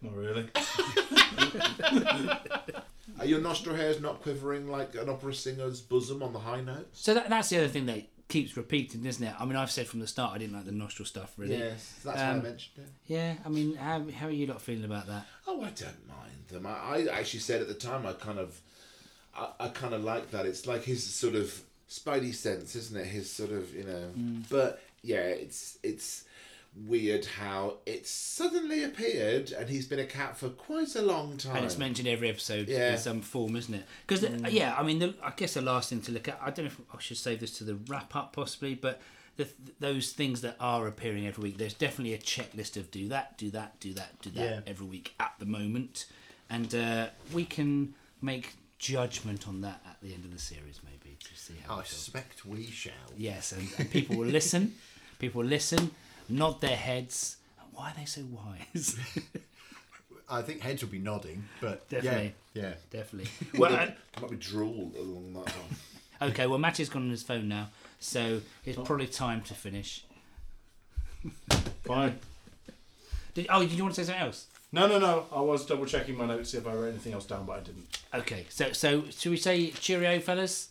[0.00, 0.48] Not really.
[3.18, 7.00] Are your nostril hairs not quivering like an opera singer's bosom on the high notes?
[7.00, 9.34] So that, that's the other thing that keeps repeating, isn't it?
[9.38, 11.56] I mean, I've said from the start I didn't like the nostril stuff, really.
[11.56, 12.90] Yes, that's why Um, I mentioned it.
[13.06, 15.24] Yeah, I mean, how, how are you not feeling about that?
[15.46, 16.66] Oh, I don't mind them.
[16.66, 18.60] I, I actually said at the time I kind of,
[19.34, 20.44] I, I kind of like that.
[20.46, 23.06] It's like his sort of spidey sense, isn't it?
[23.06, 24.08] His sort of, you know.
[24.18, 24.44] Mm.
[24.50, 26.24] But yeah, it's it's
[26.74, 31.56] weird how it suddenly appeared, and he's been a cat for quite a long time.
[31.56, 32.92] And it's mentioned every episode Yeah.
[32.92, 33.84] in some form, isn't it?
[34.06, 36.38] Because yeah, I mean, the, I guess the last thing to look at.
[36.40, 39.00] I don't know if I should save this to the wrap up, possibly, but
[39.36, 39.48] the,
[39.80, 41.58] those things that are appearing every week.
[41.58, 44.60] There's definitely a checklist of do that, do that, do that, do that Yeah.
[44.66, 46.06] every week at the moment,
[46.50, 51.16] and uh, we can make judgment on that at the end of the series, maybe
[51.24, 51.78] to see how.
[51.80, 52.92] I suspect we shall.
[53.16, 54.74] Yes, and, and people will listen.
[55.18, 55.90] People will listen,
[56.28, 57.36] nod their heads.
[57.72, 58.98] Why are they so wise?
[60.30, 62.34] I think heads will be nodding, but Definitely.
[62.52, 62.74] yeah, yeah.
[62.90, 63.30] Definitely.
[63.58, 66.30] well, Well, uh, there might be drool along that one.
[66.30, 67.68] Okay, well, Matty's gone on his phone now,
[68.00, 68.82] so it's oh.
[68.82, 70.04] probably time to finish.
[71.84, 72.18] Fine.
[73.34, 74.46] Did, oh, did you want to say something else?
[74.70, 75.26] No, no, no.
[75.32, 77.58] I was double checking my notes to see if I wrote anything else down, but
[77.58, 77.98] I didn't.
[78.12, 80.68] Okay, so so should we say cheerio, fellas?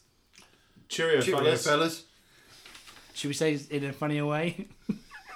[0.87, 1.65] Cheerio, Cheerio, fellas.
[1.65, 2.03] fellas.
[3.13, 4.67] Should we say it in a funnier way?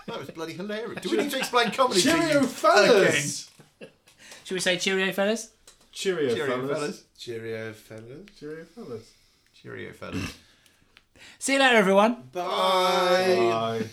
[0.08, 1.02] That was bloody hilarious.
[1.02, 2.47] Do we need to explain comedy to Cheerio, you?
[2.47, 3.49] fellas.
[4.43, 5.52] should we say cheerio, fellas?
[5.91, 6.72] Cheerio, Cheerio, fellas.
[6.80, 7.04] fellas.
[7.18, 8.30] Cheerio, fellas.
[8.39, 9.12] Cheerio, fellas.
[9.54, 10.34] Cheerio, fellas.
[11.38, 12.24] See you later, everyone.
[12.32, 13.82] Bye.
[13.82, 13.86] Bye.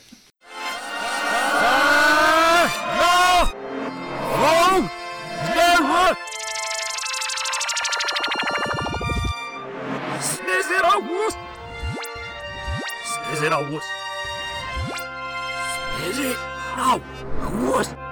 [10.19, 11.37] Is it a wuss?
[13.33, 13.85] Is it a wuss?
[16.09, 16.37] Is it?
[16.79, 16.99] No!
[17.69, 18.08] What?